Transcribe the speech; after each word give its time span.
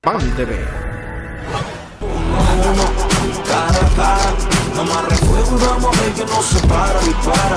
Pan 0.00 0.20
TV. 0.36 0.54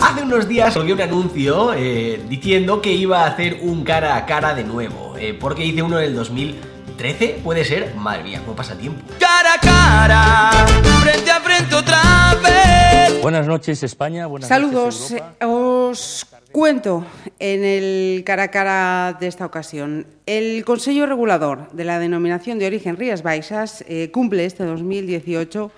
Hace 0.01 0.23
unos 0.23 0.47
días 0.47 0.73
salió 0.73 0.95
un 0.95 1.01
anuncio 1.01 1.73
eh, 1.75 2.19
diciendo 2.27 2.81
que 2.81 2.91
iba 2.91 3.21
a 3.21 3.27
hacer 3.27 3.59
un 3.61 3.83
cara 3.83 4.15
a 4.15 4.25
cara 4.25 4.55
de 4.55 4.63
nuevo, 4.63 5.15
eh, 5.19 5.37
porque 5.39 5.63
hice 5.63 5.83
uno 5.83 5.99
en 5.99 6.05
el 6.05 6.15
2013, 6.15 7.41
puede 7.43 7.63
ser, 7.63 7.93
madre 7.95 8.23
mía, 8.23 8.41
cómo 8.43 8.55
pasa 8.55 8.73
el 8.73 8.79
tiempo. 8.79 9.03
Cara 9.19 9.53
a 9.53 9.59
cara, 9.59 10.65
frente 11.03 11.29
a 11.29 11.41
frente 11.41 11.75
otra 11.75 12.01
vez. 12.41 12.80
Buenas 13.19 13.45
noches 13.47 13.83
España, 13.83 14.25
buenas 14.25 14.49
Saludos. 14.49 15.11
noches. 15.11 15.23
Eh, 15.39 15.45
Os 15.45 16.25
cuento 16.51 17.05
en 17.37 17.63
el 17.63 18.23
cara 18.25 18.43
a 18.43 18.47
cara 18.51 19.17
de 19.19 19.27
esta 19.27 19.45
ocasión. 19.45 20.07
El 20.25 20.65
Consejo 20.65 21.05
Regulador 21.05 21.71
de 21.71 21.83
la 21.83 21.99
Denominación 21.99 22.57
de 22.57 22.65
Origen 22.65 22.97
Rías 22.97 23.21
Baixas 23.21 23.83
eh, 23.87 24.09
cumple 24.11 24.45
este 24.45 24.63
2018 24.63 25.71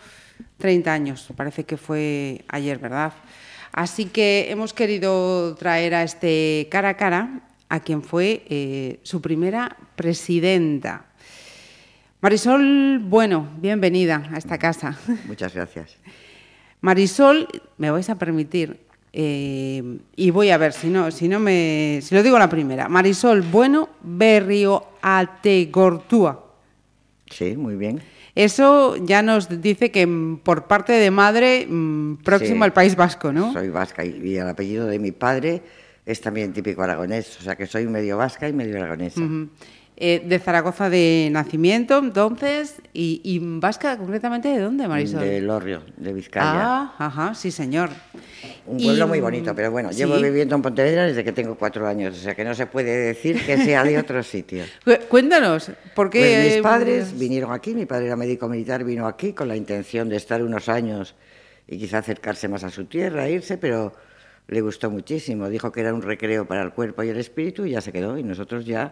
30 0.58 0.94
años. 0.94 1.28
Parece 1.36 1.66
que 1.66 1.76
fue 1.78 2.46
ayer, 2.48 2.80
¿verdad? 2.80 3.12
Así 3.74 4.06
que 4.06 4.48
hemos 4.50 4.74
querido 4.74 5.56
traer 5.56 5.96
a 5.96 6.04
este 6.04 6.68
cara 6.72 6.90
a 6.90 6.98
cara 6.98 7.42
a 7.68 7.80
quien 7.82 8.04
fue 8.04 8.44
eh, 8.50 9.00
su 9.04 9.22
primera 9.22 9.76
presidenta. 9.96 11.06
Marisol, 12.22 13.00
bueno, 13.00 13.50
bienvenida 13.58 14.30
a 14.34 14.38
esta 14.38 14.58
casa. 14.58 14.98
Muchas 15.28 15.54
gracias. 15.54 15.98
Marisol, 16.84 17.48
me 17.78 17.92
vais 17.92 18.10
a 18.10 18.20
permitir, 18.20 18.78
eh, 19.14 20.00
y 20.18 20.32
voy 20.32 20.50
a 20.50 20.58
ver 20.58 20.74
si 20.74 20.88
no, 20.88 21.12
si 21.12 21.30
no 21.30 21.40
me, 21.40 22.00
si 22.02 22.14
lo 22.14 22.22
digo 22.22 22.38
la 22.38 22.50
primera. 22.50 22.90
Marisol 22.90 23.42
Bueno 23.42 23.88
Berrio 24.02 24.84
Ategortúa. 25.02 26.44
Sí, 27.32 27.56
muy 27.56 27.78
bien. 27.78 28.02
Eso 28.36 28.98
ya 28.98 29.22
nos 29.22 29.62
dice 29.62 29.92
que 29.92 30.06
mm, 30.06 30.40
por 30.40 30.68
parte 30.68 30.92
de 30.92 31.10
madre 31.10 31.66
mm, 31.70 32.18
próximo 32.18 32.58
Sí. 32.58 32.64
al 32.64 32.74
País 32.74 32.98
Vasco, 32.98 33.32
¿no? 33.32 33.54
Soy 33.54 33.70
vasca 33.70 34.04
y, 34.04 34.36
el 34.36 34.50
apellido 34.50 34.86
de 34.86 35.00
mi 35.00 35.14
padre 35.14 35.62
es 36.06 36.20
también 36.20 36.52
típico 36.52 36.84
aragonés, 36.84 37.40
o 37.40 37.44
sea 37.44 37.56
que 37.56 37.66
soy 37.66 37.88
medio 37.88 38.18
vasca 38.18 38.50
y 38.50 38.52
medio 38.52 38.76
aragonesa. 38.76 39.22
Eh, 40.06 40.22
de 40.26 40.38
Zaragoza 40.38 40.90
de 40.90 41.30
nacimiento, 41.32 41.98
entonces, 42.00 42.82
y, 42.92 43.22
y 43.24 43.40
vasca 43.42 43.98
concretamente 43.98 44.50
de 44.50 44.60
dónde, 44.60 44.86
Marisol? 44.86 45.22
De 45.22 45.40
Lorrio, 45.40 45.82
de 45.96 46.12
Vizcaya. 46.12 46.52
Ah, 46.56 46.96
ajá, 46.98 47.34
sí, 47.34 47.52
señor. 47.52 47.90
Un 48.66 48.82
Y- 48.82 48.84
pueblo 48.84 49.08
muy 49.08 49.22
bonito, 49.22 49.56
pero 49.56 49.72
bueno, 49.72 49.92
llevo 49.92 50.18
Sí. 50.18 50.24
viviendo 50.24 50.56
en 50.58 50.62
Pontevedra 50.62 51.06
desde 51.06 51.24
que 51.24 51.32
tengo 51.32 51.56
cuatro 51.56 51.88
años, 51.88 52.18
o 52.18 52.20
sea 52.22 52.36
que 52.36 52.44
no 52.44 52.54
se 52.54 52.66
puede 52.66 52.94
decir 52.98 53.46
que 53.46 53.56
sea 53.58 53.86
de 53.86 53.98
otro 53.98 54.22
sitio. 54.24 54.66
Cu- 54.84 54.92
Cuéntanos, 55.08 55.72
¿por 55.96 56.10
qué? 56.10 56.20
Pues 56.20 56.54
mis 56.56 56.62
padres 56.62 57.18
vinieron 57.18 57.54
aquí, 57.54 57.74
mi 57.74 57.86
padre 57.86 58.08
era 58.08 58.18
médico 58.18 58.50
militar, 58.50 58.84
vino 58.84 59.08
aquí 59.08 59.32
con 59.32 59.48
la 59.48 59.56
intención 59.56 60.10
de 60.10 60.18
estar 60.18 60.44
unos 60.44 60.68
años 60.68 61.16
y 61.66 61.78
quizá 61.78 62.00
acercarse 62.00 62.50
más 62.50 62.66
a 62.66 62.70
su 62.70 62.84
tierra, 62.88 63.30
irse, 63.30 63.58
pero 63.58 63.94
le 64.50 64.60
gustó 64.60 64.92
muchísimo. 64.92 65.48
Dijo 65.48 65.72
que 65.72 65.80
era 65.80 65.94
un 65.94 66.02
recreo 66.02 66.46
para 66.46 66.62
el 66.62 66.72
cuerpo 66.74 67.04
y 67.04 67.08
el 67.10 67.18
espíritu 67.20 67.66
y 67.66 67.72
ya 67.72 67.80
se 67.80 67.94
quedó. 67.94 68.18
Y 68.18 68.24
nosotros 68.24 68.66
ya 68.66 68.92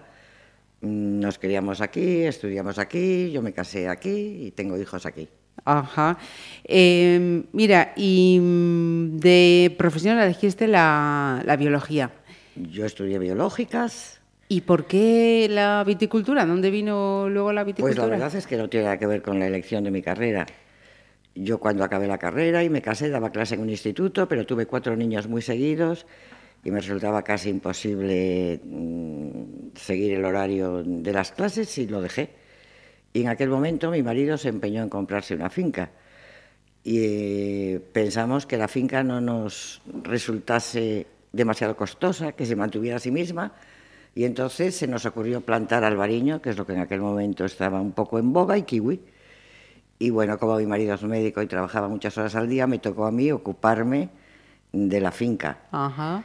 nos 0.82 1.38
criamos 1.40 1.82
aquí, 1.82 2.24
estudiamos 2.24 2.78
aquí, 2.80 3.32
yo 3.32 3.42
me 3.42 3.54
casé 3.54 3.88
aquí 3.88 4.46
y 4.48 4.52
tengo 4.52 4.78
hijos 4.78 5.06
aquí. 5.06 5.28
Ajá. 5.64 6.18
Eh, 6.64 7.44
mira, 7.52 7.94
y 7.96 8.40
mm, 8.42 9.18
de 9.18 9.76
profesión 9.78 10.18
elegiste 10.20 10.68
la, 10.68 11.42
la 11.46 11.56
biología. 11.56 12.12
Yo 12.56 12.86
estudié 12.86 13.20
biológicas, 13.20 14.22
¿Y 14.52 14.60
por 14.60 14.86
qué 14.86 15.48
la 15.50 15.82
viticultura? 15.88 16.46
¿Dónde 16.46 16.72
vino 16.72 17.30
luego 17.30 17.54
la 17.54 17.62
Pues 17.64 17.68
viticultura? 17.78 18.06
la 18.08 18.12
verdad 18.12 18.36
es 18.36 18.46
que 18.46 18.58
no 18.58 18.68
tiene 18.68 18.84
nada 18.84 19.00
que 19.00 19.08
ver 19.08 19.22
con 19.22 19.40
la 19.40 19.48
elección 19.48 19.86
de 19.86 19.92
mi 19.92 20.02
carrera. 20.02 20.46
Yo 21.36 21.58
cuando 21.62 21.86
acabé 21.86 22.06
la 22.06 22.18
carrera 22.18 22.62
y 22.62 22.70
me 22.70 22.82
casé 22.82 23.08
daba 23.08 23.32
clase 23.32 23.56
en 23.56 23.62
un 23.62 23.70
instituto, 23.70 24.28
pero 24.28 24.46
tuve 24.46 24.66
cuatro 24.66 24.98
niños 24.98 25.30
muy 25.30 25.42
seguidos 25.42 26.06
y 26.64 26.72
me 26.72 26.80
resultaba 26.80 27.24
casi 27.24 27.50
imposible 27.50 28.60
mm, 28.64 29.76
seguir 29.76 30.14
el 30.14 30.26
horario 30.26 30.84
de 30.84 31.14
las 31.14 31.32
clases 31.32 31.78
y 31.78 31.88
lo 31.88 32.02
dejé. 32.02 32.30
Y 33.14 33.22
en 33.22 33.30
aquel 33.30 33.50
momento 33.50 33.92
mi 33.92 34.04
marido 34.04 34.38
se 34.38 34.50
empeñó 34.50 34.84
en 34.84 34.90
comprarse 34.90 35.36
una 35.36 35.50
finca 35.50 35.92
y 36.84 37.00
eh, 37.00 37.82
pensamos 37.94 38.46
que 38.46 38.58
la 38.58 38.68
finca 38.68 39.04
no 39.04 39.22
nos 39.22 39.82
resultase 40.04 41.06
demasiado 41.32 41.76
costosa, 41.78 42.32
que 42.32 42.46
se 42.46 42.56
mantuviera 42.56 42.98
a 42.98 43.00
sí 43.00 43.12
misma, 43.12 43.54
y 44.16 44.26
entonces 44.26 44.76
se 44.76 44.88
nos 44.88 45.06
ocurrió 45.06 45.42
plantar 45.42 45.84
albariño, 45.84 46.42
que 46.42 46.50
es 46.50 46.58
lo 46.58 46.66
que 46.66 46.74
en 46.74 46.80
aquel 46.80 47.00
momento 47.00 47.46
estaba 47.46 47.80
un 47.80 47.92
poco 47.92 48.20
en 48.20 48.34
boga, 48.34 48.58
y 48.58 48.64
kiwi. 48.64 49.00
Y 50.00 50.10
bueno, 50.10 50.38
como 50.40 50.58
mi 50.58 50.66
marido 50.66 50.96
es 50.96 51.04
médico 51.04 51.42
y 51.42 51.48
trabajaba 51.48 51.88
muchas 51.88 52.18
horas 52.18 52.36
al 52.36 52.50
día, 52.50 52.66
me 52.66 52.80
tocó 52.80 53.06
a 53.06 53.12
mí 53.12 53.32
ocuparme 53.32 54.10
de 54.74 55.00
la 55.00 55.12
finca. 55.12 55.60
Ajá. 55.72 56.24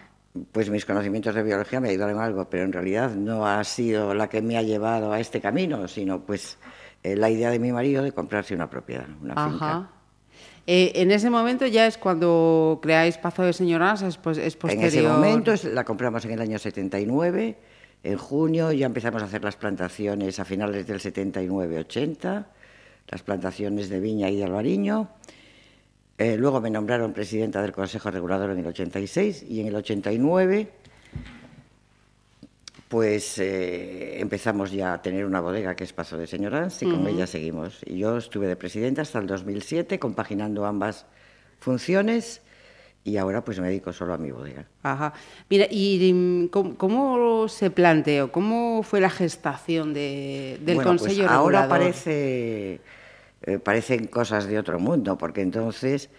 Pues 0.53 0.71
mis 0.71 0.85
conocimientos 0.85 1.35
de 1.35 1.43
biología 1.43 1.81
me 1.81 1.89
ayudaron 1.91 2.21
algo, 2.21 2.49
pero 2.51 2.65
en 2.65 2.73
realidad 2.73 3.15
no 3.15 3.47
ha 3.47 3.63
sido 3.65 4.15
la 4.15 4.29
que 4.29 4.43
me 4.43 4.57
ha 4.59 4.63
llevado 4.63 5.13
a 5.13 5.21
este 5.21 5.41
camino, 5.41 5.89
sino 5.89 6.21
pues 6.21 6.59
eh, 7.03 7.17
la 7.17 7.31
idea 7.31 7.51
de 7.51 7.59
mi 7.59 7.73
marido 7.73 8.03
de 8.03 8.13
comprarse 8.13 8.55
una 8.55 8.69
propiedad, 8.69 9.07
una 9.23 9.35
finca. 9.51 9.91
Eh, 10.67 10.93
en 10.97 11.13
ese 11.13 11.31
momento 11.31 11.67
ya 11.67 11.87
es 11.87 11.97
cuando 11.97 12.81
creáis 12.83 13.19
Pazo 13.19 13.43
de 13.43 13.53
Señoras, 13.53 14.03
es, 14.03 14.17
pues, 14.17 14.37
es 14.39 14.55
En 14.55 14.61
posterior. 14.61 14.87
ese 14.89 15.03
momento 15.09 15.53
es- 15.53 15.65
la 15.65 15.85
compramos 15.85 16.25
en 16.25 16.33
el 16.33 16.41
año 16.41 16.59
79, 16.59 17.57
en 18.03 18.19
junio 18.19 18.73
ya 18.73 18.87
empezamos 18.87 19.23
a 19.23 19.27
hacer 19.27 19.45
las 19.45 19.57
plantaciones 19.57 20.41
a 20.41 20.45
finales 20.45 20.87
del 20.87 20.99
79-80, 21.01 22.47
las 23.09 23.23
plantaciones 23.23 23.89
de 23.89 24.01
viña 24.01 24.29
y 24.29 24.37
de 24.37 24.45
albariño. 24.45 25.09
Eh, 26.19 26.37
luego 26.37 26.61
me 26.61 26.71
nombraron 26.71 27.13
presidenta 27.13 27.61
del 27.61 27.73
Consejo 27.73 28.11
Regulador 28.11 28.51
en 28.51 28.59
el 28.59 28.67
86 28.67 29.45
y 29.49 29.61
en 29.61 29.67
el 29.67 29.75
89 29.75 30.69
pues 32.89 33.39
eh, 33.39 34.21
empezamos 34.21 34.71
ya 34.71 34.95
a 34.95 35.03
tener 35.03 35.27
una 35.27 35.41
bodega 35.41 35.75
que 35.75 35.85
es 35.85 35.93
Paso 35.93 36.17
de 36.17 36.27
Señorans 36.27 36.83
y 36.83 36.87
con 36.87 37.07
ella 37.07 37.27
seguimos. 37.27 37.81
Y 37.85 37.99
yo 37.99 38.17
estuve 38.17 38.47
de 38.47 38.57
presidenta 38.57 39.03
hasta 39.03 39.19
el 39.19 39.27
2007 39.27 39.99
compaginando 39.99 40.65
ambas 40.65 41.05
funciones 41.59 42.43
y 43.03 43.17
ahora 43.17 43.45
pues 43.45 43.59
me 43.61 43.69
dedico 43.69 43.93
solo 43.93 44.15
a 44.15 44.19
mi 44.19 44.31
bodega. 44.31 44.67
Ajá. 44.83 45.13
Mira, 45.51 45.67
¿y 45.71 46.13
mm, 46.13 46.49
cómo, 46.49 46.77
cómo 46.77 47.49
se 47.49 47.71
planteó? 47.71 48.31
¿Cómo 48.31 48.83
fue 48.83 49.01
la 49.01 49.11
gestación 49.11 49.93
de, 49.93 50.59
del 50.61 50.77
Bueno, 50.77 50.91
pues 50.93 51.03
Consejo 51.03 51.29
ahora 51.29 51.63
Regulador? 51.63 51.69
parece, 51.69 52.81
eh, 53.43 53.59
parecen 53.59 54.07
cosas 54.07 54.47
de 54.47 54.59
otro 54.59 54.79
mundo, 54.79 55.19
porque 55.19 55.43
entonces 55.43 56.11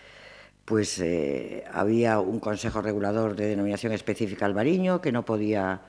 pues 0.65 0.99
eh, 0.99 1.63
había 1.71 2.19
un 2.19 2.41
consejo 2.41 2.81
regulador 2.81 3.37
de 3.37 3.47
denominación 3.47 3.93
específica 3.93 4.45
albariño 4.45 4.99
que 4.99 5.13
no 5.13 5.23
podía 5.23 5.79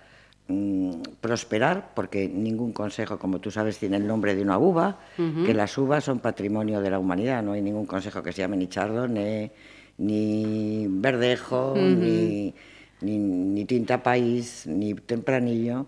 mm, 0.47 0.93
prosperar 1.21 1.91
porque 1.97 2.29
ningún 2.29 2.73
consejo, 2.73 3.19
como 3.19 3.41
tú 3.41 3.51
sabes, 3.51 3.79
tiene 3.79 3.97
el 3.97 4.07
nombre 4.07 4.37
de 4.37 4.43
una 4.43 4.57
uva, 4.57 5.01
que 5.45 5.53
las 5.53 5.77
uvas 5.77 6.05
son 6.05 6.21
patrimonio 6.21 6.81
de 6.81 6.91
la 6.91 7.01
humanidad, 7.01 7.43
no 7.43 7.53
hay 7.55 7.61
ningún 7.61 7.87
consejo 7.87 8.23
que 8.23 8.33
se 8.33 8.43
llame 8.43 8.57
ni 8.57 8.69
chardonnay, 8.69 9.51
ni 9.99 10.87
verdejo, 10.89 11.75
ni, 11.77 12.55
ni, 13.01 13.19
ni 13.19 13.65
tinta 13.65 14.01
país, 14.03 14.65
ni 14.67 14.95
tempranillo. 14.95 15.87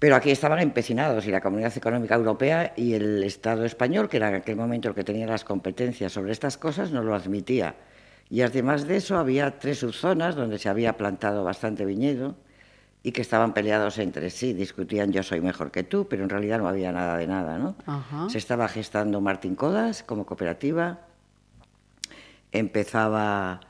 Pero 0.00 0.16
aquí 0.16 0.30
estaban 0.30 0.58
empecinados 0.60 1.26
y 1.26 1.30
la 1.30 1.42
Comunidad 1.42 1.76
Económica 1.76 2.14
Europea 2.14 2.72
y 2.74 2.94
el 2.94 3.22
Estado 3.22 3.66
español, 3.66 4.08
que 4.08 4.16
era 4.16 4.30
en 4.30 4.36
aquel 4.36 4.56
momento 4.56 4.88
el 4.88 4.94
que 4.94 5.04
tenía 5.04 5.26
las 5.26 5.44
competencias 5.44 6.10
sobre 6.10 6.32
estas 6.32 6.56
cosas, 6.56 6.90
no 6.90 7.02
lo 7.02 7.14
admitía. 7.14 7.74
Y 8.30 8.40
además 8.40 8.86
de 8.86 8.96
eso 8.96 9.18
había 9.18 9.58
tres 9.58 9.80
subzonas 9.80 10.36
donde 10.36 10.58
se 10.58 10.70
había 10.70 10.96
plantado 10.96 11.44
bastante 11.44 11.84
viñedo 11.84 12.36
y 13.02 13.12
que 13.12 13.20
estaban 13.20 13.52
peleados 13.52 13.98
entre 13.98 14.30
sí, 14.30 14.54
discutían 14.54 15.12
yo 15.12 15.22
soy 15.22 15.42
mejor 15.42 15.70
que 15.70 15.82
tú, 15.82 16.08
pero 16.08 16.22
en 16.22 16.30
realidad 16.30 16.58
no 16.58 16.68
había 16.68 16.92
nada 16.92 17.18
de 17.18 17.26
nada, 17.26 17.58
¿no? 17.58 17.76
Ajá. 17.84 18.30
Se 18.30 18.38
estaba 18.38 18.68
gestando 18.68 19.20
Martín 19.20 19.54
Codas 19.54 20.02
como 20.02 20.24
cooperativa, 20.24 21.00
empezaba, 22.52 23.60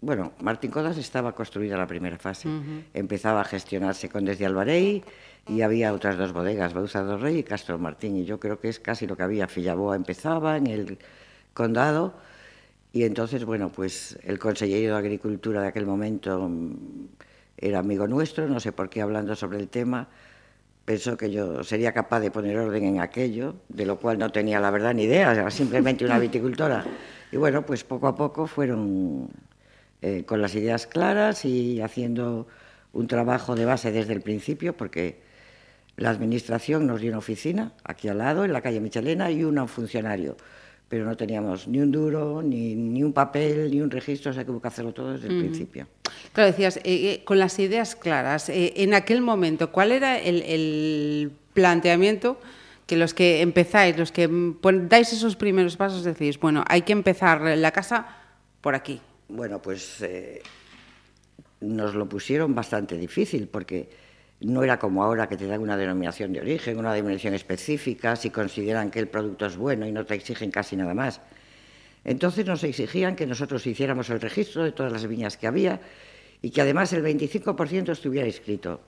bueno, 0.00 0.32
Martín 0.40 0.72
Codas 0.72 0.98
estaba 0.98 1.32
construida 1.32 1.76
la 1.76 1.86
primera 1.86 2.18
fase, 2.18 2.48
empezaba 2.92 3.42
a 3.42 3.44
gestionarse 3.44 4.08
con 4.08 4.24
desde 4.24 4.46
Alvarey 4.46 5.04
y 5.48 5.62
había 5.62 5.92
otras 5.92 6.16
dos 6.16 6.32
bodegas, 6.32 6.74
Bauza 6.74 7.02
do 7.02 7.18
Rey 7.18 7.38
y 7.38 7.42
Castro 7.42 7.78
Martín, 7.78 8.16
y 8.16 8.24
yo 8.24 8.38
creo 8.38 8.60
que 8.60 8.68
es 8.68 8.78
casi 8.78 9.06
lo 9.06 9.16
que 9.16 9.22
había. 9.22 9.48
Fillaboa 9.48 9.96
empezaba 9.96 10.56
en 10.56 10.66
el 10.66 10.98
condado 11.54 12.14
y 12.92 13.04
entonces, 13.04 13.44
bueno, 13.44 13.70
pues 13.70 14.18
el 14.24 14.38
consejero 14.38 14.94
de 14.94 14.98
Agricultura 14.98 15.62
de 15.62 15.68
aquel 15.68 15.86
momento 15.86 16.48
mm, 16.48 16.74
era 17.56 17.78
amigo 17.78 18.06
nuestro, 18.08 18.48
no 18.48 18.58
sé 18.58 18.72
por 18.72 18.88
qué 18.90 19.00
hablando 19.00 19.36
sobre 19.36 19.58
el 19.58 19.68
tema, 19.68 20.08
pensó 20.84 21.16
que 21.16 21.30
yo 21.30 21.62
sería 21.62 21.92
capaz 21.92 22.20
de 22.20 22.30
poner 22.30 22.58
orden 22.58 22.84
en 22.84 23.00
aquello, 23.00 23.54
de 23.68 23.86
lo 23.86 23.98
cual 23.98 24.18
no 24.18 24.30
tenía 24.32 24.58
la 24.60 24.70
verdad 24.70 24.94
ni 24.94 25.04
idea, 25.04 25.32
era 25.32 25.50
simplemente 25.50 26.04
una 26.04 26.18
viticultora. 26.20 26.84
Y 27.30 27.36
bueno, 27.36 27.64
pues 27.64 27.84
poco 27.84 28.08
a 28.08 28.16
poco 28.16 28.46
fueron 28.46 29.28
eh, 30.02 30.24
con 30.26 30.42
las 30.42 30.54
ideas 30.56 30.86
claras 30.88 31.44
y 31.44 31.80
haciendo 31.80 32.48
un 32.92 33.06
trabajo 33.06 33.54
de 33.54 33.66
base 33.66 33.92
desde 33.92 34.14
el 34.14 34.20
principio, 34.20 34.76
porque 34.76 35.20
La 36.00 36.08
administración 36.08 36.86
nos 36.86 36.98
dio 36.98 37.10
una 37.10 37.18
oficina 37.18 37.72
aquí 37.84 38.08
al 38.08 38.16
lado, 38.16 38.46
en 38.46 38.54
la 38.54 38.62
calle 38.62 38.80
Michelena, 38.80 39.30
y 39.30 39.44
un 39.44 39.68
funcionario. 39.68 40.34
Pero 40.88 41.04
no 41.04 41.14
teníamos 41.14 41.68
ni 41.68 41.78
un 41.78 41.92
duro, 41.92 42.40
ni, 42.40 42.74
ni 42.74 43.02
un 43.02 43.12
papel, 43.12 43.70
ni 43.70 43.82
un 43.82 43.90
registro, 43.90 44.30
o 44.30 44.34
sea 44.34 44.42
que 44.42 44.50
hubo 44.50 44.62
que 44.62 44.68
hacerlo 44.68 44.94
todo 44.94 45.12
desde 45.12 45.28
el 45.28 45.38
principio. 45.38 45.86
Claro, 46.32 46.50
decías, 46.50 46.78
eh, 46.78 46.82
eh, 46.84 47.22
con 47.24 47.38
las 47.38 47.58
ideas 47.58 47.96
claras, 47.96 48.48
eh, 48.48 48.72
en 48.76 48.94
aquel 48.94 49.20
momento, 49.20 49.72
¿cuál 49.72 49.92
era 49.92 50.18
el, 50.18 50.40
el 50.40 51.32
planteamiento 51.52 52.40
que 52.86 52.96
los 52.96 53.12
que 53.12 53.42
empezáis, 53.42 53.98
los 53.98 54.10
que 54.10 54.26
dais 54.88 55.12
esos 55.12 55.36
primeros 55.36 55.76
pasos, 55.76 56.02
decís, 56.02 56.40
bueno, 56.40 56.64
hay 56.66 56.80
que 56.80 56.94
empezar 56.94 57.42
la 57.42 57.72
casa 57.72 58.06
por 58.62 58.74
aquí? 58.74 59.02
Bueno, 59.28 59.60
pues 59.60 60.02
nos 61.60 61.94
lo 61.94 62.08
pusieron 62.08 62.54
bastante 62.54 62.96
difícil 62.96 63.48
porque 63.48 63.90
no 64.40 64.62
era 64.64 64.78
como 64.78 65.04
ahora 65.04 65.28
que 65.28 65.36
te 65.36 65.46
dan 65.46 65.60
una 65.60 65.76
denominación 65.76 66.32
de 66.32 66.40
origen, 66.40 66.78
una 66.78 66.94
denominación 66.94 67.34
específica, 67.34 68.16
si 68.16 68.30
consideran 68.30 68.90
que 68.90 68.98
el 68.98 69.08
producto 69.08 69.46
es 69.46 69.56
bueno 69.56 69.86
y 69.86 69.92
no 69.92 70.04
te 70.04 70.14
exigen 70.14 70.50
casi 70.50 70.76
nada 70.76 70.94
más. 70.94 71.20
Entonces 72.04 72.46
nos 72.46 72.64
exigían 72.64 73.16
que 73.16 73.26
nosotros 73.26 73.66
hiciéramos 73.66 74.08
el 74.08 74.20
registro 74.20 74.64
de 74.64 74.72
todas 74.72 74.92
las 74.92 75.06
viñas 75.06 75.36
que 75.36 75.46
había 75.46 75.80
y 76.40 76.50
que 76.50 76.62
además 76.62 76.92
el 76.94 77.04
25% 77.04 77.90
estuviera 77.90 78.26
inscrito. 78.26 78.80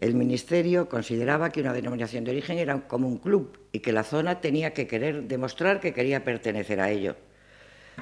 El 0.00 0.14
Ministerio 0.14 0.88
consideraba 0.88 1.50
que 1.50 1.60
una 1.60 1.72
denominación 1.72 2.24
de 2.24 2.30
origen 2.30 2.56
era 2.56 2.86
como 2.86 3.08
un 3.08 3.18
club 3.18 3.58
y 3.72 3.80
que 3.80 3.92
la 3.92 4.04
zona 4.04 4.40
tenía 4.40 4.72
que 4.72 4.86
querer 4.86 5.24
demostrar 5.24 5.80
que 5.80 5.92
quería 5.92 6.24
pertenecer 6.24 6.80
a 6.80 6.90
ello. 6.90 7.16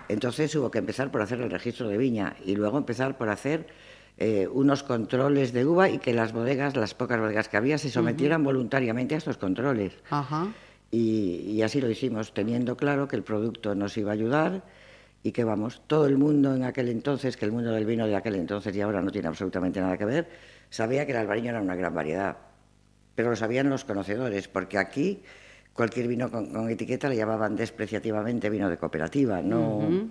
Entonces 0.09 0.55
hubo 0.55 0.71
que 0.71 0.79
empezar 0.79 1.11
por 1.11 1.23
hacer 1.23 1.41
el 1.41 1.51
registro 1.51 1.89
de 1.89 1.97
viña 1.97 2.37
y 2.45 2.55
luego 2.55 2.79
empezar 2.79 3.17
por 3.17 3.31
hacer 3.31 3.67
eh, 4.19 4.49
unos 4.51 4.83
controles 4.83 5.53
de 5.53 5.67
uva 5.67 5.91
y 5.91 5.99
que 5.99 6.15
las 6.15 6.33
bodegas, 6.33 6.75
las 6.77 6.95
pocas 6.95 7.21
bodegas 7.21 7.49
que 7.49 7.57
había, 7.57 7.77
se 7.79 7.91
sometieran 7.91 8.43
voluntariamente 8.43 9.15
a 9.15 9.19
estos 9.19 9.37
controles. 9.37 9.93
Ajá. 10.11 10.49
Y, 10.91 11.43
y 11.49 11.63
así 11.63 11.81
lo 11.81 11.91
hicimos, 11.91 12.33
teniendo 12.33 12.77
claro 12.77 13.09
que 13.09 13.17
el 13.17 13.23
producto 13.23 13.75
nos 13.75 13.97
iba 13.99 14.11
a 14.11 14.15
ayudar 14.15 14.63
y 15.23 15.33
que 15.33 15.45
vamos, 15.45 15.83
todo 15.87 16.07
el 16.07 16.17
mundo 16.17 16.55
en 16.55 16.63
aquel 16.63 16.89
entonces, 16.89 17.37
que 17.37 17.45
el 17.45 17.53
mundo 17.53 17.73
del 17.73 17.85
vino 17.85 18.07
de 18.07 18.15
aquel 18.15 18.37
entonces 18.37 18.75
y 18.77 18.81
ahora 18.81 19.03
no 19.03 19.11
tiene 19.11 19.29
absolutamente 19.29 19.81
nada 19.81 19.99
que 19.99 20.05
ver, 20.05 20.29
sabía 20.71 21.05
que 21.05 21.13
el 21.13 21.19
albariño 21.19 21.51
era 21.51 21.61
una 21.61 21.75
gran 21.75 21.93
variedad. 21.93 22.37
Pero 23.17 23.31
lo 23.31 23.37
sabían 23.37 23.69
los 23.69 23.85
conocedores, 23.85 24.47
porque 24.47 24.79
aquí 24.79 25.23
cualquier 25.73 26.07
vino 26.07 26.31
con, 26.31 26.53
con 26.53 26.71
etiqueta 26.71 27.09
le 27.09 27.17
llamaban 27.17 27.57
despreciativamente 27.57 28.49
vino 28.49 28.71
de 28.71 28.77
cooperativa, 28.79 29.43
no, 29.43 30.09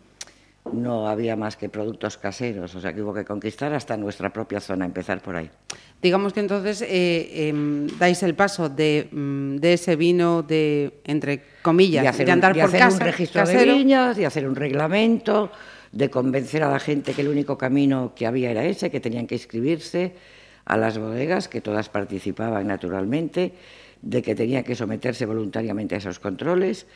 no 0.73 1.07
había 1.07 1.35
más 1.35 1.57
que 1.57 1.69
productos 1.69 2.17
caseros, 2.17 2.73
o 2.75 2.81
sea 2.81 2.93
que 2.93 3.01
hubo 3.01 3.13
que 3.13 3.23
conquistar 3.23 3.73
hasta 3.73 3.97
nuestra 3.97 4.33
propia 4.33 4.59
zona, 4.59 4.85
empezar 4.85 5.21
por 5.21 5.35
ahí. 5.35 5.49
Digamos 6.01 6.33
que 6.33 6.39
entonces 6.39 6.81
eh, 6.81 7.49
em, 7.49 7.87
dais 7.99 8.21
el 8.23 8.35
paso 8.35 8.69
de, 8.69 9.07
mm, 9.11 9.57
de 9.57 9.73
ese 9.73 9.95
vino 9.95 10.41
de, 10.41 11.01
entre 11.05 11.43
comillas, 11.61 12.03
de 12.03 12.09
hacer, 12.09 12.25
de 12.25 12.31
andar 12.31 12.51
un, 12.51 12.57
de 12.57 12.61
por 12.61 12.69
hacer 12.69 12.79
casa, 12.79 12.97
un 12.97 13.01
registro 13.01 13.41
casero. 13.41 13.71
de 13.71 13.77
viñas, 13.77 14.17
de 14.17 14.25
hacer 14.25 14.47
un 14.47 14.55
reglamento, 14.55 15.51
de 15.91 16.09
convencer 16.09 16.63
a 16.63 16.69
la 16.69 16.79
gente 16.79 17.13
que 17.13 17.21
el 17.21 17.29
único 17.29 17.57
camino 17.57 18.13
que 18.15 18.25
había 18.25 18.51
era 18.51 18.65
ese, 18.65 18.89
que 18.89 18.99
tenían 18.99 19.27
que 19.27 19.35
inscribirse 19.35 20.13
a 20.65 20.77
las 20.77 20.97
bodegas, 20.97 21.47
que 21.47 21.61
todas 21.61 21.89
participaban 21.89 22.67
naturalmente, 22.67 23.53
de 24.01 24.21
que 24.21 24.35
tenían 24.35 24.63
que 24.63 24.75
someterse 24.75 25.25
voluntariamente 25.25 25.95
a 25.95 25.99
esos 25.99 26.19
controles. 26.19 26.87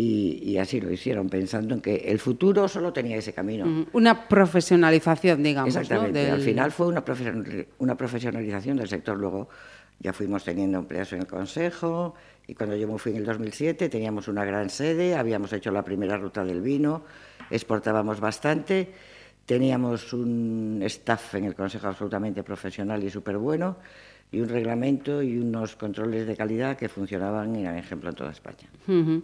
Y, 0.00 0.40
y 0.52 0.56
así 0.56 0.80
lo 0.80 0.90
hicieron, 0.90 1.28
pensando 1.28 1.74
en 1.74 1.82
que 1.82 1.94
el 1.96 2.18
futuro 2.18 2.68
solo 2.68 2.90
tenía 2.90 3.16
ese 3.18 3.34
camino. 3.34 3.86
Una 3.92 4.28
profesionalización, 4.28 5.42
digamos. 5.42 5.74
¿no? 5.74 5.80
Exactamente. 5.82 6.20
del- 6.20 6.32
Al 6.34 6.40
final 6.40 6.72
fue 6.72 6.86
una, 6.86 7.04
una 7.80 7.96
profesionalización 7.96 8.78
del 8.78 8.88
sector. 8.88 9.18
Luego 9.18 9.48
ya 9.98 10.14
fuimos 10.14 10.42
teniendo 10.44 10.78
empleados 10.78 11.12
en 11.12 11.18
el 11.20 11.26
Consejo 11.26 12.14
y 12.46 12.54
cuando 12.54 12.76
yo 12.76 12.88
me 12.88 12.98
fui 12.98 13.12
en 13.12 13.18
el 13.18 13.26
2007 13.26 13.90
teníamos 13.90 14.26
una 14.28 14.44
gran 14.46 14.70
sede, 14.70 15.14
habíamos 15.16 15.52
hecho 15.52 15.70
la 15.70 15.82
primera 15.84 16.16
ruta 16.16 16.42
del 16.44 16.62
vino, 16.62 17.02
exportábamos 17.50 18.20
bastante, 18.20 18.88
teníamos 19.44 20.14
un 20.14 20.80
staff 20.86 21.34
en 21.34 21.44
el 21.44 21.54
Consejo 21.54 21.88
absolutamente 21.88 22.42
profesional 22.42 23.04
y 23.04 23.10
súper 23.10 23.36
bueno 23.36 23.76
y 24.32 24.40
un 24.40 24.48
reglamento 24.48 25.22
y 25.22 25.36
unos 25.36 25.76
controles 25.76 26.26
de 26.26 26.36
calidad 26.36 26.76
que 26.78 26.88
funcionaban 26.88 27.54
y 27.56 27.62
eran 27.62 27.76
ejemplo 27.76 28.08
en 28.08 28.14
toda 28.16 28.30
España. 28.30 28.68
Ujú. 28.88 29.22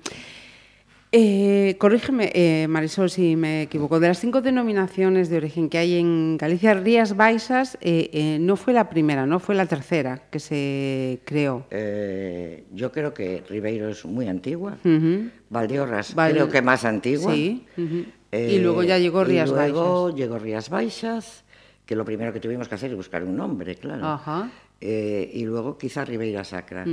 Eh, 1.18 1.76
corrígeme, 1.78 2.30
eh, 2.34 2.66
Marisol, 2.68 3.08
si 3.08 3.36
me 3.36 3.62
equivoco. 3.62 4.00
De 4.00 4.08
las 4.08 4.20
cinco 4.20 4.42
denominaciones 4.42 5.30
de 5.30 5.38
origen 5.38 5.70
que 5.70 5.78
hay 5.78 5.94
en 5.96 6.36
Galicia, 6.36 6.74
Rías 6.74 7.16
Baixas 7.16 7.78
eh, 7.80 8.10
eh, 8.12 8.36
no 8.38 8.56
fue 8.56 8.74
la 8.74 8.90
primera, 8.90 9.24
no 9.24 9.38
fue 9.40 9.54
la 9.54 9.64
tercera 9.64 10.24
que 10.30 10.40
se 10.40 11.20
creó. 11.24 11.64
Eh, 11.70 12.64
yo 12.74 12.92
creo 12.92 13.14
que 13.14 13.42
Ribeiro 13.48 13.88
es 13.88 14.04
muy 14.04 14.28
antigua, 14.28 14.76
Ujú. 14.84 15.30
Valdeorras 15.48 16.14
Val- 16.14 16.32
creo 16.32 16.50
que 16.50 16.60
más 16.60 16.84
antigua. 16.84 17.32
Sí. 17.32 17.64
Y 18.32 18.58
luego 18.58 18.82
ya 18.82 18.98
llegó 18.98 19.24
Rías 19.24 19.48
y 19.48 19.54
luego 19.54 20.02
Baixas. 20.04 20.18
llegó 20.20 20.38
Rías 20.38 20.68
Baixas, 20.68 21.44
que 21.86 21.96
lo 21.96 22.04
primero 22.04 22.34
que 22.34 22.40
tuvimos 22.40 22.68
que 22.68 22.74
hacer 22.74 22.90
es 22.90 22.96
buscar 22.96 23.24
un 23.24 23.36
nombre, 23.38 23.74
claro. 23.76 24.04
Ajá. 24.06 24.50
Y 24.82 25.46
luego 25.46 25.78
quizá 25.78 26.04
Ribeira 26.04 26.44
Sacra. 26.44 26.84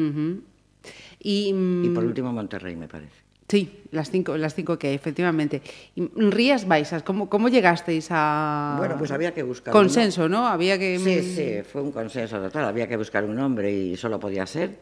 Y, 1.20 1.50
Y 1.50 1.54
mm, 1.54 1.94
por 1.94 2.06
último 2.06 2.32
Monterrey, 2.32 2.78
me 2.78 2.88
parece. 2.88 3.23
Sí, 3.54 3.84
las 3.92 4.10
cinco, 4.10 4.36
las 4.36 4.56
cinco 4.56 4.80
que 4.80 4.88
hay, 4.88 4.96
efectivamente. 4.96 5.62
Mm, 5.96 6.32
Rías 6.32 6.68
Baixas, 6.68 7.04
¿cómo, 7.04 7.30
cómo 7.30 7.50
llegasteis 7.50 8.08
a 8.10 8.76
Bueno, 8.80 8.96
pues 8.98 9.12
había 9.12 9.32
que 9.32 9.44
buscar 9.44 9.72
consenso, 9.72 10.28
¿no? 10.28 10.48
Había 10.48 10.80
que 10.80 10.98
Sí, 10.98 11.20
mm, 11.22 11.36
sí, 11.36 11.62
fue 11.72 11.84
un 11.84 11.92
consenso 11.92 12.42
total. 12.42 12.66
Había 12.66 12.88
que 12.88 12.98
buscar 12.98 13.24
un 13.24 13.36
nombre 13.36 13.72
y 13.72 13.96
solo 13.96 14.20
podía 14.20 14.48
ser 14.48 14.80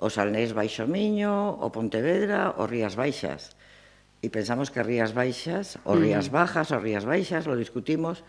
o 0.00 0.08
Salnés 0.08 0.54
Baixo 0.54 0.86
Miño, 0.86 1.58
o 1.58 1.70
Pontevedra, 1.70 2.54
o 2.56 2.66
Rías 2.66 2.94
Baixas. 2.94 3.56
Y 4.22 4.30
pensamos 4.30 4.70
que 4.70 4.82
Rías 4.82 5.12
Baixas, 5.12 5.78
o 5.84 5.96
Rías 5.96 6.30
Bajas, 6.30 6.70
o 6.70 6.78
Rías 6.78 7.04
Baixas, 7.04 7.46
lo 7.46 7.56
discutimos, 7.56 8.22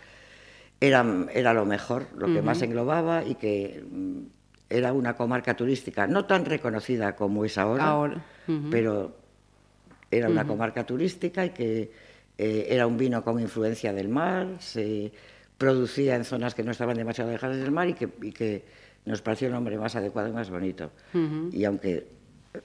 era, 0.81 1.05
era 1.31 1.53
lo 1.53 1.65
mejor, 1.65 2.07
lo 2.17 2.25
que 2.25 2.41
más 2.41 2.61
englobaba 2.63 3.23
y 3.23 3.35
que 3.35 3.85
mm, 3.85 4.19
era 4.69 4.93
una 4.93 5.15
comarca 5.15 5.55
turística, 5.55 6.07
no 6.07 6.25
tan 6.25 6.45
reconocida 6.45 7.15
como 7.15 7.45
es 7.45 7.57
ahora, 7.57 8.25
pero 8.71 9.18
era 10.11 10.29
una 10.29 10.45
comarca 10.45 10.85
turística 10.85 11.45
y 11.45 11.49
que 11.51 11.91
eh, 12.37 12.67
era 12.69 12.87
un 12.87 12.97
vino 12.97 13.23
con 13.23 13.39
influencia 13.39 13.93
del 13.93 14.09
mar, 14.09 14.47
se 14.59 15.11
producía 15.57 16.15
en 16.15 16.23
zonas 16.23 16.55
que 16.55 16.63
no 16.63 16.71
estaban 16.71 16.97
demasiado 16.97 17.29
alejadas 17.29 17.57
del 17.57 17.71
mar 17.71 17.89
y 17.89 17.93
que, 17.93 18.09
y 18.21 18.31
que 18.31 18.63
nos 19.05 19.21
pareció 19.21 19.47
el 19.47 19.53
nombre 19.53 19.77
más 19.77 19.95
adecuado 19.95 20.29
y 20.29 20.31
más 20.31 20.49
bonito. 20.49 20.91
Y 21.51 21.65
aunque 21.65 22.07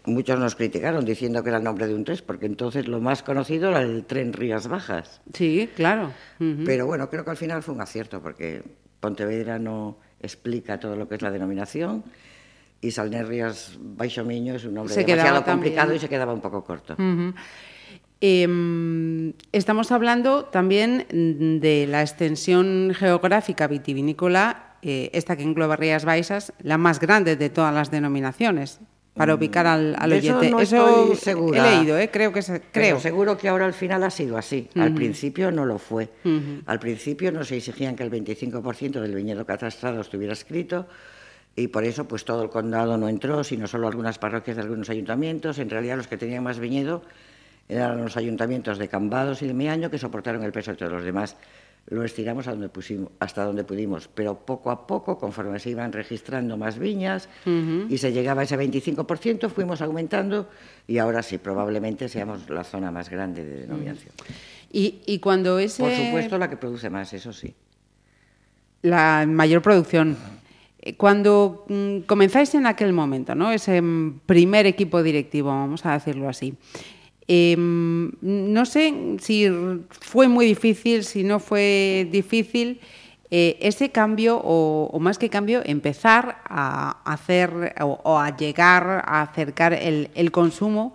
muchos 0.05 0.39
nos 0.39 0.55
criticaron 0.55 1.05
diciendo 1.05 1.43
que 1.43 1.49
era 1.51 1.59
el 1.59 1.65
nombre 1.65 1.87
de 1.87 1.95
un 1.95 2.05
tren, 2.05 2.19
porque 2.25 2.47
entonces 2.47 2.89
lo 2.89 3.01
más 3.01 3.23
conocido 3.23 3.71
era 3.71 3.83
el 3.83 4.05
tren 4.05 4.33
Rías 4.33 4.69
Bajas. 4.69 5.21
Sí, 5.33 5.69
claro. 5.75 6.13
Ujú. 6.41 6.63
Pero 6.65 6.87
bueno, 6.87 7.11
creo 7.11 7.25
que 7.25 7.31
al 7.31 7.37
final 7.37 7.63
fue 7.63 7.75
un 7.75 7.81
acierto, 7.81 8.23
porque 8.23 8.63
Pontevedra 9.01 9.59
no 9.59 9.99
explica 10.21 10.81
todo 10.81 10.97
lo 10.97 11.09
que 11.09 11.17
es 11.17 11.23
la 11.23 11.31
denominación 11.31 12.05
y 12.85 12.91
Salner 12.91 13.27
Rías 13.27 13.77
Baixo 13.81 14.25
Miño 14.25 14.55
es 14.55 14.65
un 14.65 14.75
nombre 14.75 14.93
Se 14.95 15.05
demasiado 15.05 15.43
también. 15.43 15.57
complicado 15.57 15.95
y 15.95 15.99
se 15.99 16.09
quedaba 16.09 16.33
un 16.35 16.41
poco 16.41 16.63
corto. 16.65 16.97
Em, 18.21 19.33
estamos 19.53 19.93
hablando 19.93 20.45
también 20.47 21.07
mm, 21.13 21.61
de 21.61 21.87
la 21.89 22.01
extensión 22.03 22.93
geográfica 22.95 23.67
vitivinícola, 23.67 24.77
eh, 24.83 25.11
esta 25.13 25.37
que 25.37 25.43
engloba 25.43 25.77
Rías 25.77 26.05
Baixas, 26.05 26.53
la 26.63 26.79
más 26.79 27.01
grande 27.01 27.37
de 27.37 27.51
todas 27.51 27.75
las 27.75 27.91
denominaciones, 27.91 28.81
para 29.15 29.35
ubicar 29.35 29.67
al, 29.67 29.95
al 29.99 30.11
Mm, 30.11 30.13
de 30.13 30.19
eso 30.19 30.39
oyente. 30.39 30.51
no 30.51 30.61
estoy 30.61 31.17
segura. 31.17 31.73
he 31.73 31.77
leído, 31.77 31.99
¿eh? 31.99 32.11
creo 32.11 32.33
que 32.33 32.43
se, 32.43 32.61
Pero 32.61 32.71
creo. 32.73 33.01
seguro 33.01 33.37
que 33.37 33.49
ahora 33.49 33.67
al 33.67 33.75
final 33.75 34.03
ha 34.05 34.11
sido 34.11 34.37
así. 34.39 34.69
Al 34.75 34.95
principio 34.95 35.51
no 35.51 35.65
lo 35.67 35.79
fue. 35.79 36.09
Al 36.67 36.79
principio 36.81 37.31
nos 37.31 37.51
exigían 37.53 37.95
que 37.95 38.03
el 38.05 38.11
25% 38.11 39.01
del 39.01 39.15
viñedo 39.15 39.45
catastrado 39.45 40.01
estuviera 40.01 40.33
escrito 40.33 40.87
y 41.57 41.69
por 41.69 41.85
eso 41.85 42.07
pues 42.07 42.25
todo 42.25 42.43
el 42.43 42.51
condado 42.51 42.99
no 42.99 43.09
entró, 43.09 43.45
sino 43.45 43.67
solo 43.67 43.87
algunas 43.87 44.19
parroquias 44.19 44.57
de 44.57 44.63
algunos 44.63 44.91
ayuntamientos. 44.91 45.59
En 45.59 45.71
realidad 45.71 45.97
los 45.97 46.09
que 46.09 46.17
tenían 46.17 46.43
más 46.43 46.59
viñedo 46.59 47.03
eran 47.69 48.03
los 48.03 48.17
ayuntamientos 48.17 48.79
de 48.79 48.89
Cambados 48.89 49.43
y 49.43 49.47
de 49.47 49.55
Miaño 49.55 49.91
que 49.91 49.99
soportaron 49.99 50.43
el 50.43 50.53
peso 50.53 50.73
de 50.73 50.77
todos 50.77 50.93
los 50.93 51.05
demás. 51.05 51.37
Lo 51.87 52.03
estiramos 52.03 52.49
a 52.49 52.53
donde 52.53 52.71
pusimos, 52.71 53.11
hasta 53.21 53.45
donde 53.45 53.63
pudimos, 53.63 54.09
pero 54.09 54.39
poco 54.39 54.71
a 54.71 54.87
poco, 54.87 55.19
conforme 55.19 55.59
se 55.59 55.71
iban 55.71 55.93
registrando 55.93 56.57
más 56.57 56.79
viñas 56.79 57.29
y 57.45 57.99
se 57.99 58.11
llegaba 58.11 58.41
a 58.41 58.45
ese 58.45 58.59
25%, 58.59 59.51
fuimos 59.51 59.83
aumentando 59.83 60.49
y 60.87 60.97
ahora 60.97 61.23
sí, 61.23 61.37
probablemente 61.37 62.09
seamos 62.09 62.49
la 62.49 62.65
zona 62.65 62.91
más 62.91 63.11
grande 63.11 63.45
de 63.45 63.61
denominación. 63.61 64.15
Y, 64.73 65.03
y 65.05 65.19
cuando 65.19 65.59
ese... 65.59 65.83
Por 65.83 65.93
supuesto, 65.93 66.39
la 66.39 66.49
que 66.49 66.57
produce 66.57 66.89
más, 66.89 67.13
eso 67.13 67.35
sí. 67.35 67.55
la 68.81 69.27
mayor 69.29 69.61
producción. 69.61 70.17
Cuando 70.97 71.65
mm, 71.69 72.01
comenzáis 72.01 72.55
en 72.55 72.67
aquel 72.67 72.93
momento, 72.93 73.35
¿no? 73.35 73.53
Ese 73.53 73.81
mm, 73.81 74.21
primer 74.27 74.67
equipo 74.67 75.03
directivo, 75.03 75.49
vamos 75.49 75.85
a 75.87 75.93
decirlo 75.93 76.29
así. 76.29 76.55
eh, 77.27 77.57
no 77.57 78.67
sé 78.67 79.17
si 79.21 79.49
fue 79.89 80.29
muy 80.29 80.47
difícil, 80.47 81.05
si 81.05 81.25
no 81.25 81.41
fue 81.41 82.07
difícil 82.11 82.81
eh, 83.31 83.57
ese 83.61 83.91
cambio, 83.91 84.41
o, 84.45 84.91
o, 84.93 85.01
más 85.01 85.19
que 85.19 85.31
cambio, 85.31 85.63
empezar 85.65 86.43
a 86.45 87.01
hacer 87.05 87.75
o, 87.81 87.99
o 88.05 88.19
a 88.19 88.37
llegar 88.37 89.03
a 89.07 89.23
acercar 89.23 89.73
el, 89.73 90.11
el, 90.15 90.31
consumo 90.31 90.95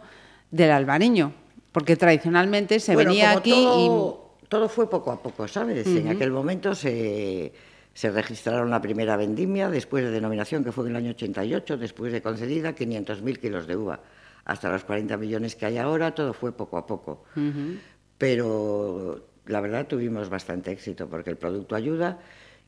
del 0.52 0.72
albariño, 0.72 1.34
porque 1.72 1.96
tradicionalmente 1.96 2.80
se 2.80 2.94
bueno, 2.94 3.10
venía 3.10 3.32
aquí 3.32 3.52
todo, 3.52 4.30
y... 4.44 4.48
Todo 4.48 4.70
fue 4.70 4.90
poco 4.90 5.12
a 5.12 5.22
poco, 5.22 5.48
¿sabes? 5.48 5.86
Uh 5.86 5.90
-huh. 5.90 6.00
En 6.00 6.08
aquel 6.08 6.32
momento 6.32 6.74
se, 6.76 7.52
se 8.00 8.10
registraron 8.10 8.70
la 8.70 8.80
primera 8.80 9.18
vendimia, 9.18 9.70
después 9.70 10.06
de 10.06 10.12
denominación, 10.12 10.64
que 10.64 10.72
fue 10.72 10.86
en 10.86 10.92
el 10.92 10.96
año 10.96 11.10
88, 11.10 11.76
después 11.76 12.14
de 12.14 12.22
concedida, 12.22 12.74
500.000 12.74 13.40
kilos 13.40 13.68
de 13.68 13.76
uva. 13.76 14.00
Hasta 14.46 14.70
los 14.72 14.86
40 14.86 15.18
millones 15.18 15.58
que 15.58 15.66
hay 15.66 15.78
ahora, 15.80 16.16
todo 16.16 16.32
fue 16.32 16.54
poco 16.54 16.78
a 16.78 16.88
poco. 16.88 17.26
Uh 17.36 17.40
-huh. 17.40 17.80
Pero 18.18 19.28
la 19.48 19.60
verdad 19.60 19.86
tuvimos 19.86 20.30
bastante 20.30 20.72
éxito 20.72 21.10
porque 21.10 21.32
el 21.32 21.36
producto 21.36 21.76
ayuda 21.76 22.20